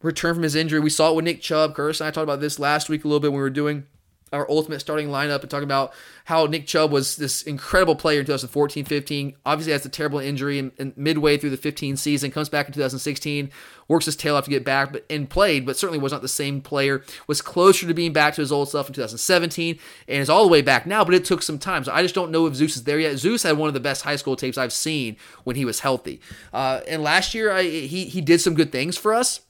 [0.01, 0.79] return from his injury.
[0.79, 1.75] We saw it with Nick Chubb.
[1.75, 3.85] Curtis and I talked about this last week a little bit when we were doing
[4.31, 5.93] our ultimate starting lineup and talking about
[6.25, 9.35] how Nick Chubb was this incredible player in 2014 15.
[9.45, 13.51] Obviously, has a terrible injury and, midway through the 15 season, comes back in 2016,
[13.87, 16.27] works his tail off to get back but, and played, but certainly was not the
[16.27, 17.03] same player.
[17.27, 20.51] Was closer to being back to his old self in 2017 and is all the
[20.51, 21.83] way back now, but it took some time.
[21.83, 23.17] So I just don't know if Zeus is there yet.
[23.17, 26.21] Zeus had one of the best high school tapes I've seen when he was healthy.
[26.53, 29.41] Uh, and last year, I, he, he did some good things for us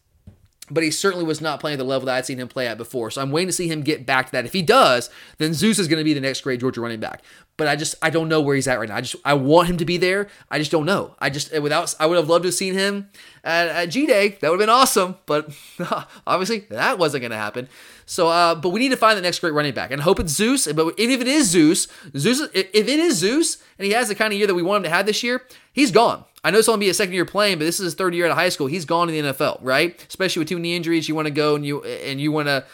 [0.71, 2.77] but he certainly was not playing at the level that I'd seen him play at
[2.77, 3.11] before.
[3.11, 4.45] So I'm waiting to see him get back to that.
[4.45, 7.21] If he does, then Zeus is going to be the next great Georgia running back.
[7.57, 8.95] But I just I don't know where he's at right now.
[8.95, 10.29] I just I want him to be there.
[10.49, 11.15] I just don't know.
[11.19, 13.09] I just without I would have loved to have seen him
[13.43, 14.37] at, at G Day.
[14.41, 15.17] That would have been awesome.
[15.25, 15.53] But
[16.25, 17.67] obviously that wasn't going to happen.
[18.05, 20.33] So, uh, but we need to find the next great running back, and hope it's
[20.33, 20.71] Zeus.
[20.71, 21.87] But if it is Zeus,
[22.17, 24.77] Zeus, if it is Zeus, and he has the kind of year that we want
[24.77, 26.25] him to have this year, he's gone.
[26.43, 28.25] I know it's only be a second year playing, but this is his third year
[28.25, 28.67] out of high school.
[28.67, 30.03] He's gone to the NFL, right?
[30.07, 32.65] Especially with too many injuries, you want to go and you and you want to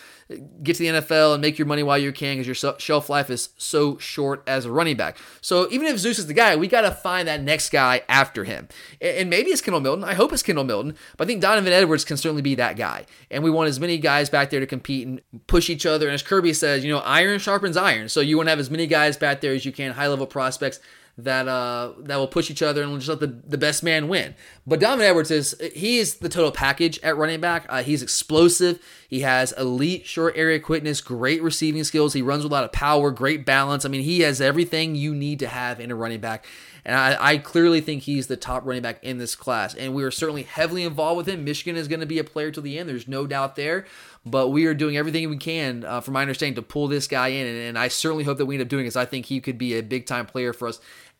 [0.62, 3.30] get to the NFL and make your money while you can because your shelf life
[3.30, 5.18] is so short as a running back.
[5.42, 8.44] So even if Zeus is the guy, we got to find that next guy after
[8.44, 8.68] him.
[9.00, 10.04] And maybe it's Kendall Milton.
[10.04, 13.06] I hope it's Kendall Milton, but I think Donovan Edwards can certainly be that guy.
[13.32, 16.08] And we want as many guys back there to compete and push each other.
[16.08, 18.10] And as Kirby says, you know, iron sharpens iron.
[18.10, 20.28] So you want to have as many guys back there as you can, high level
[20.28, 20.80] prospects
[21.20, 24.36] that uh that will push each other and just let the, the best man win.
[24.68, 27.66] But Donovan Edwards is he is the total package at running back.
[27.70, 28.80] Uh, he's explosive.
[29.08, 32.14] He has elite short area quickness, great receiving skills.
[32.14, 33.84] He runs with a lot of power, great balance.
[33.86, 36.46] I mean, he has everything you need to have in a running back.
[36.88, 39.76] And I, I clearly think he's the top running back in this class.
[39.76, 41.44] And we are certainly heavily involved with him.
[41.44, 42.88] Michigan is going to be a player till the end.
[42.88, 43.86] There's no doubt there.
[44.26, 47.28] But we are doing everything we can, uh, from my understanding, to pull this guy
[47.30, 47.46] in.
[47.46, 48.96] And, and I certainly hope that we end up doing this.
[48.96, 50.80] I think he could be a big time player for us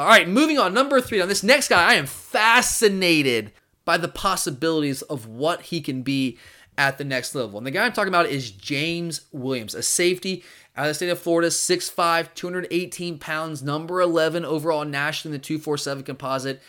[0.00, 0.72] All right, moving on.
[0.72, 1.20] Number three.
[1.20, 3.52] On this next guy, I am fascinated
[3.84, 6.38] by the possibilities of what he can be
[6.78, 7.58] at the next level.
[7.58, 10.42] And the guy I'm talking about is James Williams, a safety
[10.74, 15.44] out of the state of Florida, 6'5, 218 pounds, number 11 overall nationally in the
[15.44, 16.62] 247 composite.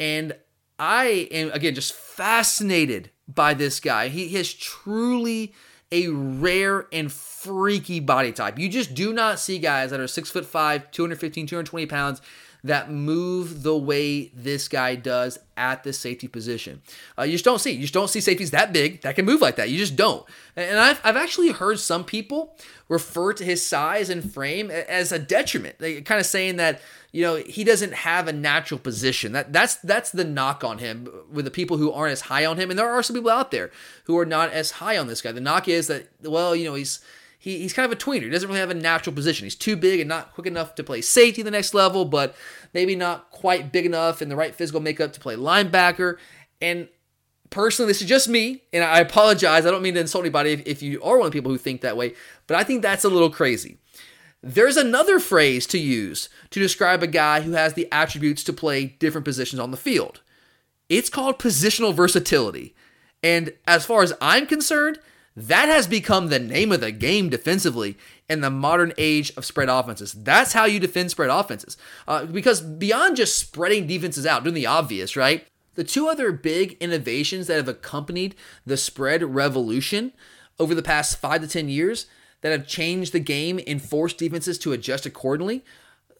[0.00, 0.34] And
[0.76, 4.08] I am, again, just fascinated by this guy.
[4.08, 5.54] He has truly
[5.92, 8.58] a rare and freaky body type.
[8.58, 12.20] You just do not see guys that are 6'5, 215, 220 pounds
[12.64, 16.80] that move the way this guy does at the safety position.
[17.16, 17.72] Uh, you just don't see.
[17.72, 19.68] You just don't see safeties that big that can move like that.
[19.68, 20.24] You just don't.
[20.56, 22.56] And I've, I've actually heard some people
[22.88, 25.78] refer to his size and frame as a detriment.
[25.78, 26.80] They kind of saying that
[27.12, 29.32] you know he doesn't have a natural position.
[29.32, 32.56] That that's that's the knock on him with the people who aren't as high on
[32.56, 32.70] him.
[32.70, 33.70] And there are some people out there
[34.04, 35.32] who are not as high on this guy.
[35.32, 37.00] The knock is that well, you know he's
[37.44, 38.22] he, he's kind of a tweener.
[38.22, 39.44] He doesn't really have a natural position.
[39.44, 42.34] He's too big and not quick enough to play safety the next level, but
[42.72, 46.16] maybe not quite big enough in the right physical makeup to play linebacker.
[46.62, 46.88] And
[47.50, 49.66] personally, this is just me, and I apologize.
[49.66, 51.58] I don't mean to insult anybody if, if you are one of the people who
[51.58, 52.14] think that way,
[52.46, 53.76] but I think that's a little crazy.
[54.42, 58.86] There's another phrase to use to describe a guy who has the attributes to play
[58.86, 60.22] different positions on the field.
[60.88, 62.74] It's called positional versatility.
[63.22, 64.98] And as far as I'm concerned,
[65.36, 67.96] that has become the name of the game defensively
[68.28, 70.12] in the modern age of spread offenses.
[70.12, 71.76] That's how you defend spread offenses.
[72.06, 75.46] Uh, because beyond just spreading defenses out, doing the obvious, right?
[75.74, 80.12] The two other big innovations that have accompanied the spread revolution
[80.60, 82.06] over the past five to 10 years
[82.42, 85.64] that have changed the game and forced defenses to adjust accordingly,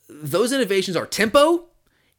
[0.09, 1.67] those innovations are tempo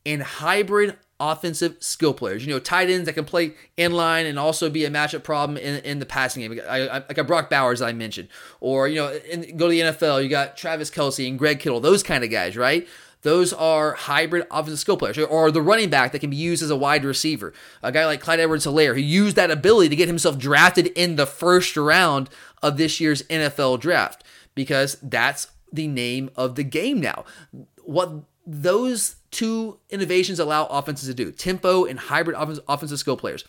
[0.06, 2.46] and hybrid offensive skill players.
[2.46, 5.58] You know, tight ends that can play in line and also be a matchup problem
[5.58, 6.60] in, in the passing game.
[6.68, 9.80] I, I, like a Brock Bowers I mentioned, or you know, in, go to the
[9.82, 10.24] NFL.
[10.24, 12.88] You got Travis Kelce and Greg Kittle, those kind of guys, right?
[13.22, 16.70] Those are hybrid offensive skill players, or the running back that can be used as
[16.70, 17.54] a wide receiver.
[17.82, 21.26] A guy like Clyde Edwards-Helaire, who used that ability to get himself drafted in the
[21.26, 22.30] first round
[22.62, 27.26] of this year's NFL draft, because that's the name of the game now.
[27.84, 28.12] What
[28.46, 33.44] those two innovations allow offenses to do tempo and hybrid offensive skill players.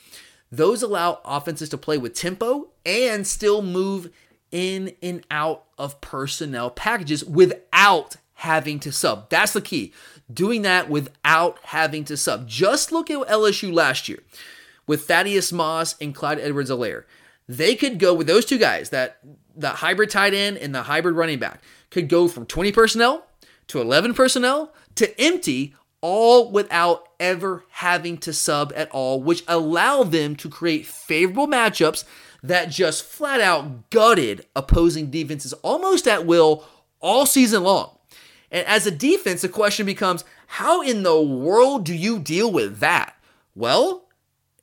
[0.51, 4.11] Those allow offenses to play with tempo and still move
[4.51, 9.31] in and out of personnel packages without having to sub.
[9.31, 9.93] That's the key.
[10.33, 12.49] Doing that without having to sub.
[12.49, 14.19] Just look at LSU last year
[14.89, 17.05] with Thaddeus Moss and Clyde Edwards-Helaire.
[17.49, 19.19] They could go with those two guys, that
[19.55, 23.25] the hybrid tight end and the hybrid running back, could go from 20 personnel
[23.69, 30.03] to 11 personnel to empty all without ever having to sub at all, which allow
[30.03, 32.05] them to create favorable matchups
[32.43, 36.65] that just flat out gutted opposing defenses almost at will
[37.01, 37.97] all season long.
[38.51, 42.79] And as a defense, the question becomes how in the world do you deal with
[42.79, 43.17] that?
[43.55, 44.05] Well,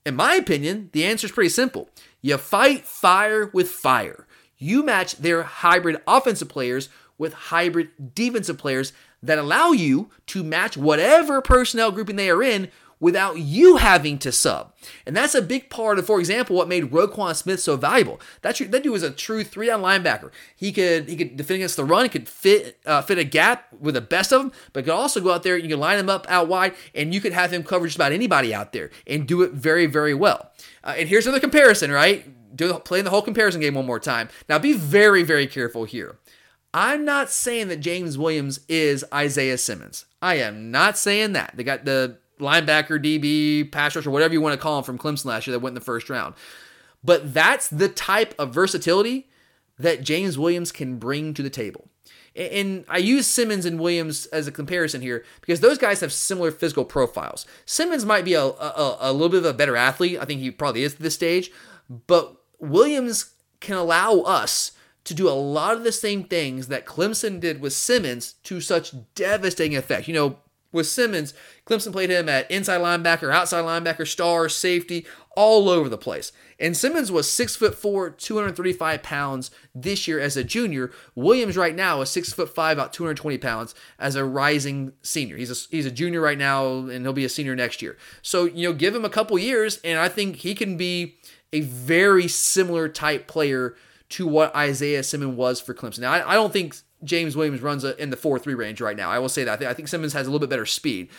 [0.05, 1.89] in my opinion, the answer is pretty simple.
[2.21, 4.27] You fight fire with fire.
[4.57, 8.93] You match their hybrid offensive players with hybrid defensive players
[9.23, 12.69] that allow you to match whatever personnel grouping they are in
[12.99, 14.73] without you having to sub.
[15.05, 18.21] And that's a big part of, for example, what made Roquan Smith so valuable.
[18.43, 20.31] That, that dude was a true three-down linebacker.
[20.55, 23.67] He could he could defend against the run, he could fit uh, fit a gap
[23.77, 26.09] with the best of them, but could also go out there, you can line him
[26.09, 29.27] up out wide, and you could have him cover just about anybody out there and
[29.27, 30.51] do it very, very well.
[30.83, 32.55] Uh, and here's another comparison, right?
[32.55, 34.29] Do playing the whole comparison game one more time.
[34.47, 36.19] Now be very, very careful here.
[36.73, 40.05] I'm not saying that James Williams is Isaiah Simmons.
[40.21, 41.53] I am not saying that.
[41.55, 45.25] They got the linebacker, DB, pass rusher, whatever you want to call him from Clemson
[45.25, 46.33] last year that went in the first round.
[47.03, 49.29] But that's the type of versatility
[49.77, 51.89] that James Williams can bring to the table.
[52.35, 56.49] And I use Simmons and Williams as a comparison here because those guys have similar
[56.49, 57.45] physical profiles.
[57.65, 60.17] Simmons might be a, a, a little bit of a better athlete.
[60.19, 61.51] I think he probably is at this stage.
[62.07, 64.71] But Williams can allow us
[65.05, 68.93] to do a lot of the same things that Clemson did with Simmons to such
[69.15, 70.07] devastating effect.
[70.07, 70.37] You know,
[70.73, 71.33] with Simmons,
[71.65, 76.31] Clemson played him at inside linebacker, outside linebacker, star, safety, all over the place.
[76.59, 80.91] And Simmons was six foot four, 235 pounds this year as a junior.
[81.15, 85.37] Williams right now is six foot five, about 220 pounds as a rising senior.
[85.37, 87.97] He's a, he's a junior right now, and he'll be a senior next year.
[88.21, 91.17] So you know, give him a couple years, and I think he can be
[91.51, 93.75] a very similar type player
[94.13, 95.99] to what Isaiah Simmons was for Clemson.
[95.99, 98.95] Now, I, I don't think James Williams runs a, in the 4 3 range right
[98.95, 99.09] now.
[99.09, 99.53] I will say that.
[99.53, 101.09] I think, I think Simmons has a little bit better speed.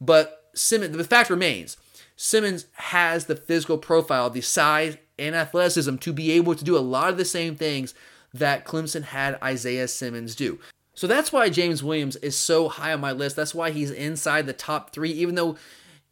[0.00, 1.76] But Simmons, the fact remains,
[2.14, 6.78] Simmons has the physical profile, the size and athleticism to be able to do a
[6.78, 7.92] lot of the same things
[8.32, 10.60] that Clemson had Isaiah Simmons do.
[10.94, 13.34] So that's why James Williams is so high on my list.
[13.34, 15.56] That's why he's inside the top three, even though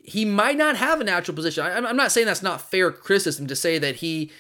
[0.03, 1.65] he might not have a natural position.
[1.65, 4.33] I, am not saying that's not fair criticism to say that he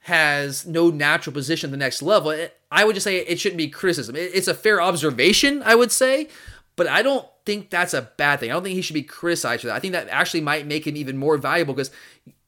[0.00, 2.34] has no natural position at the next level,
[2.70, 4.16] I would just say it shouldn't be criticism.
[4.16, 6.28] It's a fair observation, I would say,
[6.76, 8.50] but I don't think that's a bad thing.
[8.50, 9.76] I don't think he should be criticized for that.
[9.76, 11.90] I think that actually might make him even more valuable because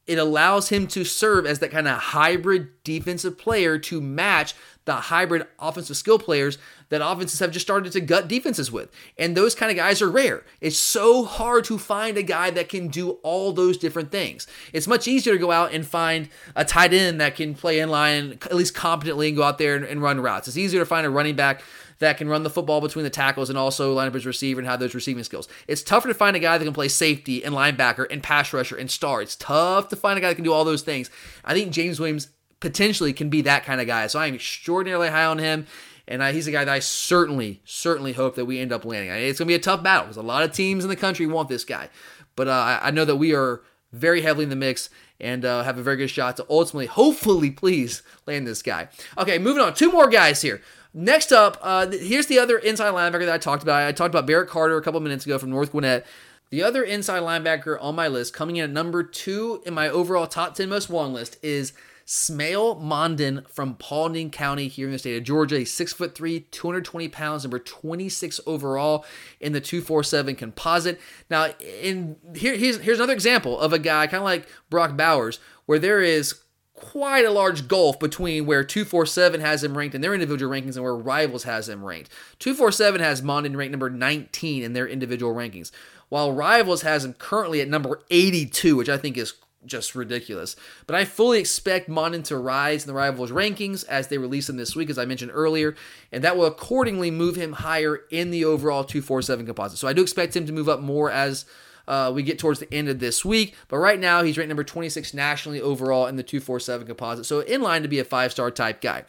[0.06, 4.94] it allows him to serve as that kind of hybrid defensive player to match the
[4.94, 6.58] hybrid offensive skill players
[6.88, 8.90] that offenses have just started to gut defenses with.
[9.16, 10.44] And those kind of guys are rare.
[10.60, 14.46] It's so hard to find a guy that can do all those different things.
[14.72, 17.88] It's much easier to go out and find a tight end that can play in
[17.88, 20.48] line at least competently and go out there and, and run routes.
[20.48, 21.62] It's easier to find a running back
[22.02, 24.68] that can run the football between the tackles and also line up his receiver and
[24.68, 25.48] have those receiving skills.
[25.68, 28.76] It's tougher to find a guy that can play safety and linebacker and pass rusher
[28.76, 29.22] and star.
[29.22, 31.10] It's tough to find a guy that can do all those things.
[31.44, 32.28] I think James Williams
[32.62, 34.06] potentially can be that kind of guy.
[34.06, 35.66] So I'm extraordinarily high on him.
[36.08, 39.10] And he's a guy that I certainly, certainly hope that we end up landing.
[39.10, 41.26] It's going to be a tough battle because a lot of teams in the country
[41.26, 41.90] want this guy.
[42.34, 44.90] But uh, I know that we are very heavily in the mix
[45.20, 48.88] and uh, have a very good shot to ultimately, hopefully, please land this guy.
[49.18, 49.74] Okay, moving on.
[49.74, 50.60] Two more guys here.
[50.94, 53.82] Next up, uh, here's the other inside linebacker that I talked about.
[53.82, 56.04] I talked about Barrett Carter a couple minutes ago from North Gwinnett.
[56.50, 60.26] The other inside linebacker on my list, coming in at number two in my overall
[60.26, 61.72] top 10 most wanted list, is
[62.12, 65.60] Smael Mondon from Paulding County here in the state of Georgia.
[65.60, 69.06] He's six foot three, 220 pounds, number 26 overall
[69.40, 71.00] in the 247 composite.
[71.30, 75.40] Now, in here, here's, here's another example of a guy kind of like Brock Bowers,
[75.64, 76.34] where there is
[76.74, 80.82] quite a large gulf between where 247 has him ranked in their individual rankings and
[80.82, 82.10] where Rivals has him ranked.
[82.40, 85.70] 247 has Mondon ranked number 19 in their individual rankings,
[86.10, 89.32] while Rivals has him currently at number 82, which I think is
[89.66, 90.56] just ridiculous.
[90.86, 94.56] But I fully expect Mondon to rise in the Rivals rankings as they release him
[94.56, 95.74] this week, as I mentioned earlier,
[96.10, 99.78] and that will accordingly move him higher in the overall 247 composite.
[99.78, 101.44] So I do expect him to move up more as
[101.88, 103.54] uh, we get towards the end of this week.
[103.68, 107.26] But right now, he's ranked number 26 nationally overall in the 247 composite.
[107.26, 109.04] So in line to be a five star type guy.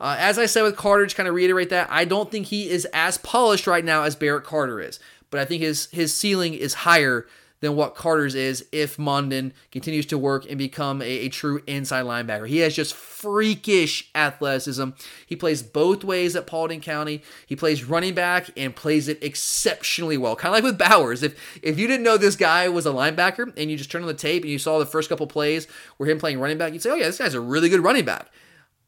[0.00, 2.70] Uh, as I said with Carter, to kind of reiterate that, I don't think he
[2.70, 4.98] is as polished right now as Barrett Carter is.
[5.30, 7.26] But I think his his ceiling is higher
[7.60, 12.04] than what Carter's is if Mondon continues to work and become a, a, true inside
[12.04, 12.48] linebacker.
[12.48, 14.90] He has just freakish athleticism.
[15.26, 17.22] He plays both ways at Paulding County.
[17.46, 20.36] He plays running back and plays it exceptionally well.
[20.36, 21.22] Kind of like with Bowers.
[21.22, 24.08] If if you didn't know this guy was a linebacker and you just turned on
[24.08, 25.66] the tape and you saw the first couple plays
[25.98, 28.04] where him playing running back, you'd say, "Oh yeah, this guy's a really good running
[28.04, 28.28] back."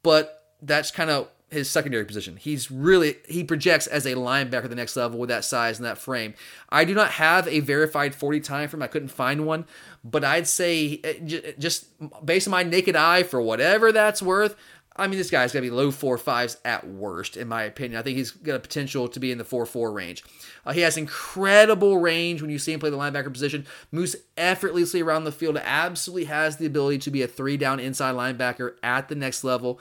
[0.03, 2.37] But that's kind of his secondary position.
[2.37, 5.99] He's really he projects as a linebacker the next level with that size and that
[5.99, 6.35] frame.
[6.71, 8.83] I do not have a verified 40 time frame.
[8.83, 9.67] I couldn't find one,
[10.03, 11.87] but I'd say eh, just
[12.25, 14.57] based on my naked eye for whatever that's worth,
[14.95, 17.99] I mean, this guy's going to be low four fives at worst, in my opinion.
[17.99, 20.23] I think he's got a potential to be in the four four range.
[20.67, 23.67] Uh, he has incredible range when you see him play the linebacker position.
[23.91, 25.57] Moves effortlessly around the field.
[25.57, 29.81] Absolutely has the ability to be a three down inside linebacker at the next level.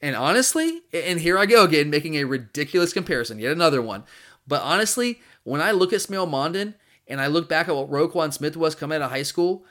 [0.00, 4.04] And honestly, and here I go again, making a ridiculous comparison, yet another one.
[4.46, 6.74] But honestly, when I look at Smael Mondon
[7.08, 9.64] and I look back at what Roquan Smith was coming out of high school,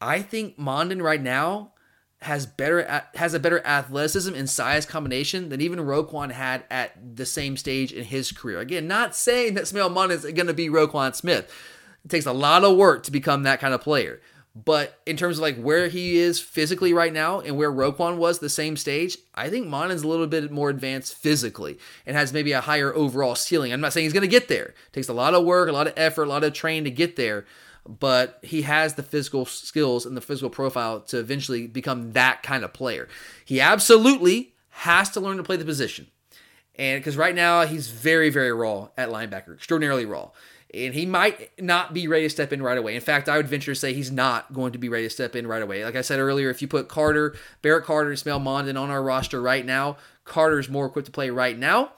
[0.00, 1.72] I think Mondon right now
[2.20, 7.26] has better has a better athleticism and size combination than even Roquan had at the
[7.26, 8.58] same stage in his career.
[8.58, 11.52] Again, not saying that Smael Mondon is going to be Roquan Smith.
[12.04, 14.20] It takes a lot of work to become that kind of player.
[14.64, 18.38] But in terms of like where he is physically right now and where Roquan was
[18.38, 22.52] the same stage, I think Mondon's a little bit more advanced physically and has maybe
[22.52, 23.72] a higher overall ceiling.
[23.72, 24.64] I'm not saying he's going to get there.
[24.64, 26.90] It takes a lot of work, a lot of effort, a lot of training to
[26.90, 27.44] get there,
[27.86, 32.64] but he has the physical skills and the physical profile to eventually become that kind
[32.64, 33.06] of player.
[33.44, 36.08] He absolutely has to learn to play the position.
[36.74, 40.30] And because right now he's very, very raw at linebacker, extraordinarily raw
[40.74, 42.94] and he might not be ready to step in right away.
[42.94, 45.34] In fact, I would venture to say he's not going to be ready to step
[45.34, 45.84] in right away.
[45.84, 49.02] Like I said earlier, if you put Carter, Barrett Carter, and Smael Mondon on our
[49.02, 51.92] roster right now, Carter's more equipped to play right now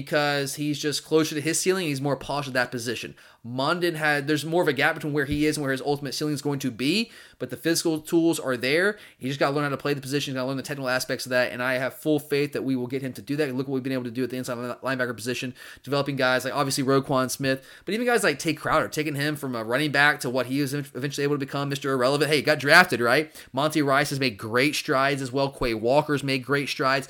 [0.00, 1.86] because he's just closer to his ceiling.
[1.86, 3.14] He's more polished at that position.
[3.46, 6.14] Mondon had there's more of a gap between where he is and where his ultimate
[6.14, 8.98] ceiling is going to be, but the physical tools are there.
[9.18, 10.88] He just got to learn how to play the position, got to learn the technical
[10.88, 13.36] aspects of that, and I have full faith that we will get him to do
[13.36, 13.48] that.
[13.48, 16.44] And look what we've been able to do at the inside linebacker position, developing guys
[16.44, 19.92] like obviously Roquan Smith, but even guys like Tae Crowder, taking him from a running
[19.92, 21.90] back to what he was eventually able to become, Mr.
[21.90, 22.30] Irrelevant.
[22.30, 23.30] Hey, got drafted, right?
[23.52, 25.50] Monty Rice has made great strides as well.
[25.50, 27.08] Quay Walker's made great strides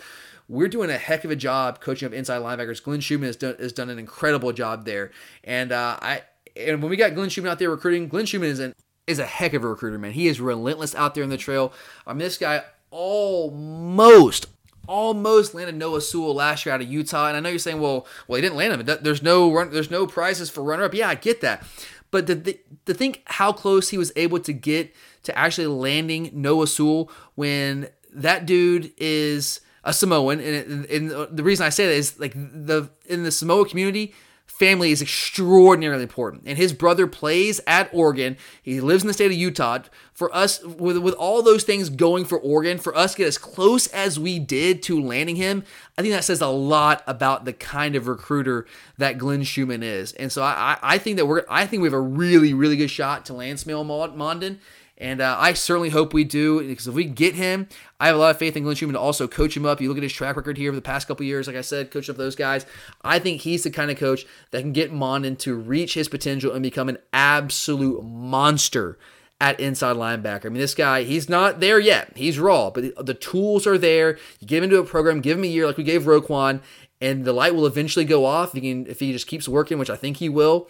[0.48, 2.82] we're doing a heck of a job coaching up inside linebackers.
[2.82, 5.10] Glenn Schumann has done has done an incredible job there,
[5.42, 6.22] and uh, I
[6.56, 8.74] and when we got Glenn Schumann out there recruiting, Glenn Schumann is an
[9.06, 10.12] is a heck of a recruiter, man.
[10.12, 11.72] He is relentless out there in the trail.
[12.06, 14.46] I mean, this guy almost
[14.86, 18.06] almost landed Noah Sewell last year out of Utah, and I know you're saying, well,
[18.28, 18.98] well, he didn't land him.
[19.02, 20.94] There's no run, there's no prizes for runner up.
[20.94, 21.66] Yeah, I get that,
[22.10, 26.66] but to, to think how close he was able to get to actually landing Noah
[26.66, 32.18] Sewell when that dude is a Samoan, and, and the reason I say that is
[32.18, 34.14] like the in the Samoa community,
[34.46, 36.42] family is extraordinarily important.
[36.46, 38.36] And his brother plays at Oregon.
[38.62, 39.80] He lives in the state of Utah.
[40.12, 43.88] For us, with, with all those things going for Oregon, for us get as close
[43.88, 45.64] as we did to landing him,
[45.98, 48.66] I think that says a lot about the kind of recruiter
[48.96, 50.12] that Glenn Schumann is.
[50.12, 52.90] And so I, I think that we're I think we have a really, really good
[52.90, 54.58] shot to land Smael Mondon.
[54.96, 57.68] And uh, I certainly hope we do because if we get him,
[57.98, 59.80] I have a lot of faith in Glenn Schumann to also coach him up.
[59.80, 61.90] You look at his track record here over the past couple years, like I said,
[61.90, 62.64] coaching up those guys.
[63.02, 66.52] I think he's the kind of coach that can get Mondon to reach his potential
[66.52, 68.98] and become an absolute monster
[69.40, 70.46] at inside linebacker.
[70.46, 72.12] I mean, this guy, he's not there yet.
[72.14, 74.16] He's raw, but the tools are there.
[74.38, 76.60] You give him to a program, give him a year like we gave Roquan,
[77.00, 79.78] and the light will eventually go off if he, can, if he just keeps working,
[79.78, 80.68] which I think he will.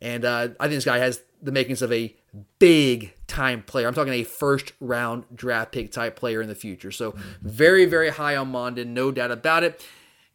[0.00, 2.14] And uh, I think this guy has the makings of a
[2.58, 3.86] big time player.
[3.86, 6.90] I'm talking a first round draft pick type player in the future.
[6.90, 9.84] So very, very high on Mondon, no doubt about it.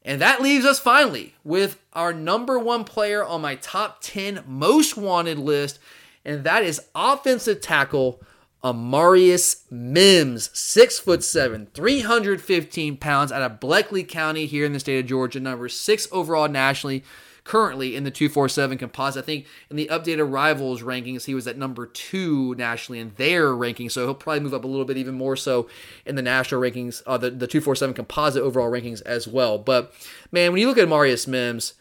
[0.03, 4.95] And that leaves us finally with our number one player on my top 10 most
[4.95, 5.79] wanted list,
[6.23, 8.21] and that is offensive tackle
[8.63, 14.99] Amarius Mims, six foot seven, 315 pounds out of Bleckley County here in the state
[14.99, 17.03] of Georgia, number six overall nationally
[17.49, 19.23] currently in the 247 composite.
[19.23, 23.47] I think in the updated rivals rankings, he was at number two nationally in their
[23.47, 23.93] rankings.
[23.93, 25.67] So he'll probably move up a little bit even more so
[26.05, 29.57] in the national rankings, uh, the, the 247 composite overall rankings as well.
[29.57, 29.91] But
[30.31, 31.73] man, when you look at Marius Mims,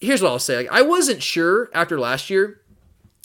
[0.00, 0.56] here's what I'll say.
[0.56, 2.60] Like, I wasn't sure after last year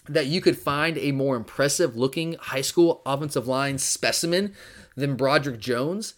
[0.07, 4.53] that you could find a more impressive looking high school offensive line specimen
[4.95, 6.13] than Broderick Jones.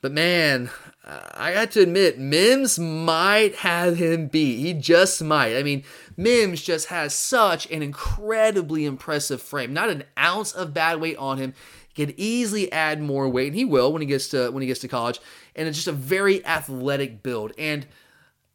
[0.00, 0.70] But man,
[1.04, 4.58] I got to admit, Mims might have him beat.
[4.58, 5.56] He just might.
[5.56, 5.82] I mean,
[6.16, 9.72] Mims just has such an incredibly impressive frame.
[9.72, 11.54] Not an ounce of bad weight on him.
[11.92, 14.80] He easily add more weight, and he will when he gets to when he gets
[14.80, 15.20] to college.
[15.56, 17.86] And it's just a very athletic build and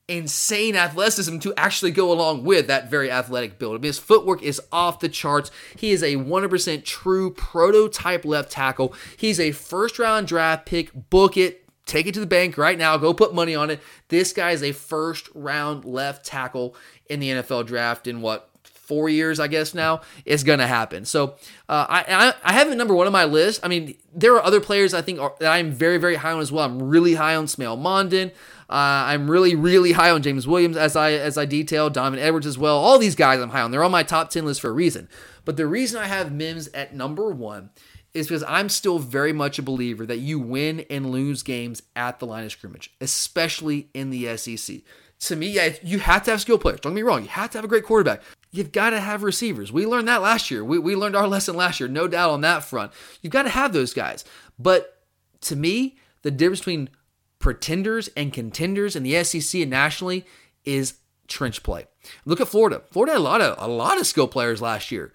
[0.07, 3.75] insane athleticism to actually go along with that very athletic build.
[3.75, 5.49] I mean, his footwork is off the charts.
[5.77, 8.93] He is a 100% true prototype left tackle.
[9.15, 11.09] He's a first round draft pick.
[11.09, 12.95] Book it Take it to the bank right now.
[12.97, 13.81] Go put money on it.
[14.07, 16.75] This guy is a first round left tackle
[17.07, 21.05] in the NFL draft in what four years, I guess now, it's to happen.
[21.05, 21.35] So
[21.67, 23.61] uh, I, I have him number one on my list.
[23.63, 26.39] I mean, there are other players I think are, that I'm very, very high on
[26.39, 26.65] as well.
[26.65, 28.31] I'm really high on Smael Mondon.
[28.69, 32.47] Uh, I'm really, really high on James Williams as I as I detailed, Donovan Edwards
[32.47, 32.77] as well.
[32.77, 33.71] All these guys I'm high on.
[33.71, 35.09] They're on my top 10 list for a reason.
[35.45, 37.71] But the reason I have Mims at number one
[38.13, 42.19] is because I'm still very much a believer that you win and lose games at
[42.19, 44.81] the line of scrimmage, especially in the SEC.
[45.21, 46.81] To me, yeah, you have to have skill players.
[46.81, 47.23] Don't get me wrong.
[47.23, 48.21] You have to have a great quarterback.
[48.51, 49.71] You've got to have receivers.
[49.71, 50.63] We learned that last year.
[50.63, 52.91] We, we learned our lesson last year, no doubt on that front.
[53.21, 54.25] You've got to have those guys.
[54.59, 55.01] But
[55.41, 56.89] to me, the difference between
[57.43, 60.25] pretenders and contenders in the SEC and nationally
[60.63, 60.93] is
[61.27, 61.85] trench play.
[62.23, 62.83] Look at Florida.
[62.89, 65.11] Florida had a lot of a lot of skill players last year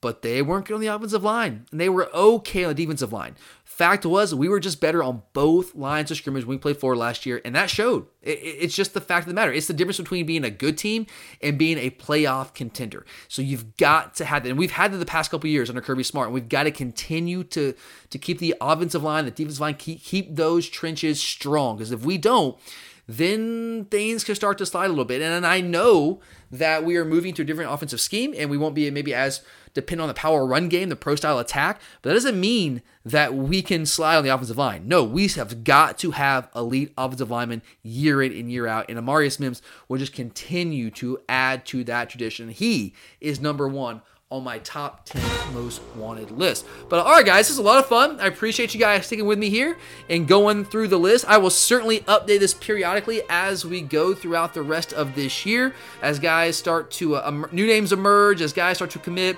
[0.00, 1.66] but they weren't good on the offensive line.
[1.70, 3.36] And they were okay on the defensive line.
[3.80, 7.00] Fact was, we were just better on both lines of scrimmage when we played Florida
[7.00, 8.04] last year, and that showed.
[8.20, 9.54] It's just the fact of the matter.
[9.54, 11.06] It's the difference between being a good team
[11.40, 13.06] and being a playoff contender.
[13.26, 14.50] So you've got to have that.
[14.50, 16.70] And we've had that the past couple years under Kirby Smart, and we've got to
[16.70, 17.72] continue to,
[18.10, 21.78] to keep the offensive line, the defensive line, keep, keep those trenches strong.
[21.78, 22.58] Because if we don't,
[23.10, 25.20] then things can start to slide a little bit.
[25.20, 26.20] And I know
[26.52, 29.42] that we are moving to a different offensive scheme and we won't be maybe as
[29.74, 33.34] dependent on the power run game, the pro style attack, but that doesn't mean that
[33.34, 34.86] we can slide on the offensive line.
[34.86, 38.86] No, we have got to have elite offensive linemen year in and year out.
[38.88, 42.50] And Amarius Mims will just continue to add to that tradition.
[42.50, 46.64] He is number one on my top 10 most wanted list.
[46.88, 48.20] But all right, guys, this is a lot of fun.
[48.20, 49.76] I appreciate you guys sticking with me here
[50.08, 51.24] and going through the list.
[51.26, 55.74] I will certainly update this periodically as we go throughout the rest of this year.
[56.00, 59.36] As guys start to, uh, new names emerge, as guys start to commit,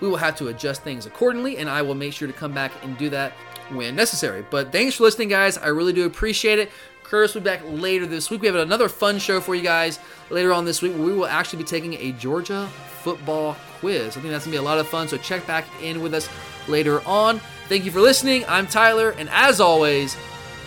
[0.00, 2.72] we will have to adjust things accordingly, and I will make sure to come back
[2.82, 3.32] and do that
[3.70, 4.44] when necessary.
[4.50, 5.56] But thanks for listening, guys.
[5.56, 6.70] I really do appreciate it.
[7.12, 8.40] Curtis will be back later this week.
[8.40, 9.98] We have another fun show for you guys
[10.30, 12.66] later on this week we will actually be taking a Georgia
[13.02, 14.16] football quiz.
[14.16, 16.14] I think that's going to be a lot of fun, so check back in with
[16.14, 16.26] us
[16.68, 17.38] later on.
[17.68, 18.46] Thank you for listening.
[18.48, 20.16] I'm Tyler, and as always,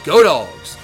[0.03, 0.77] go dogs.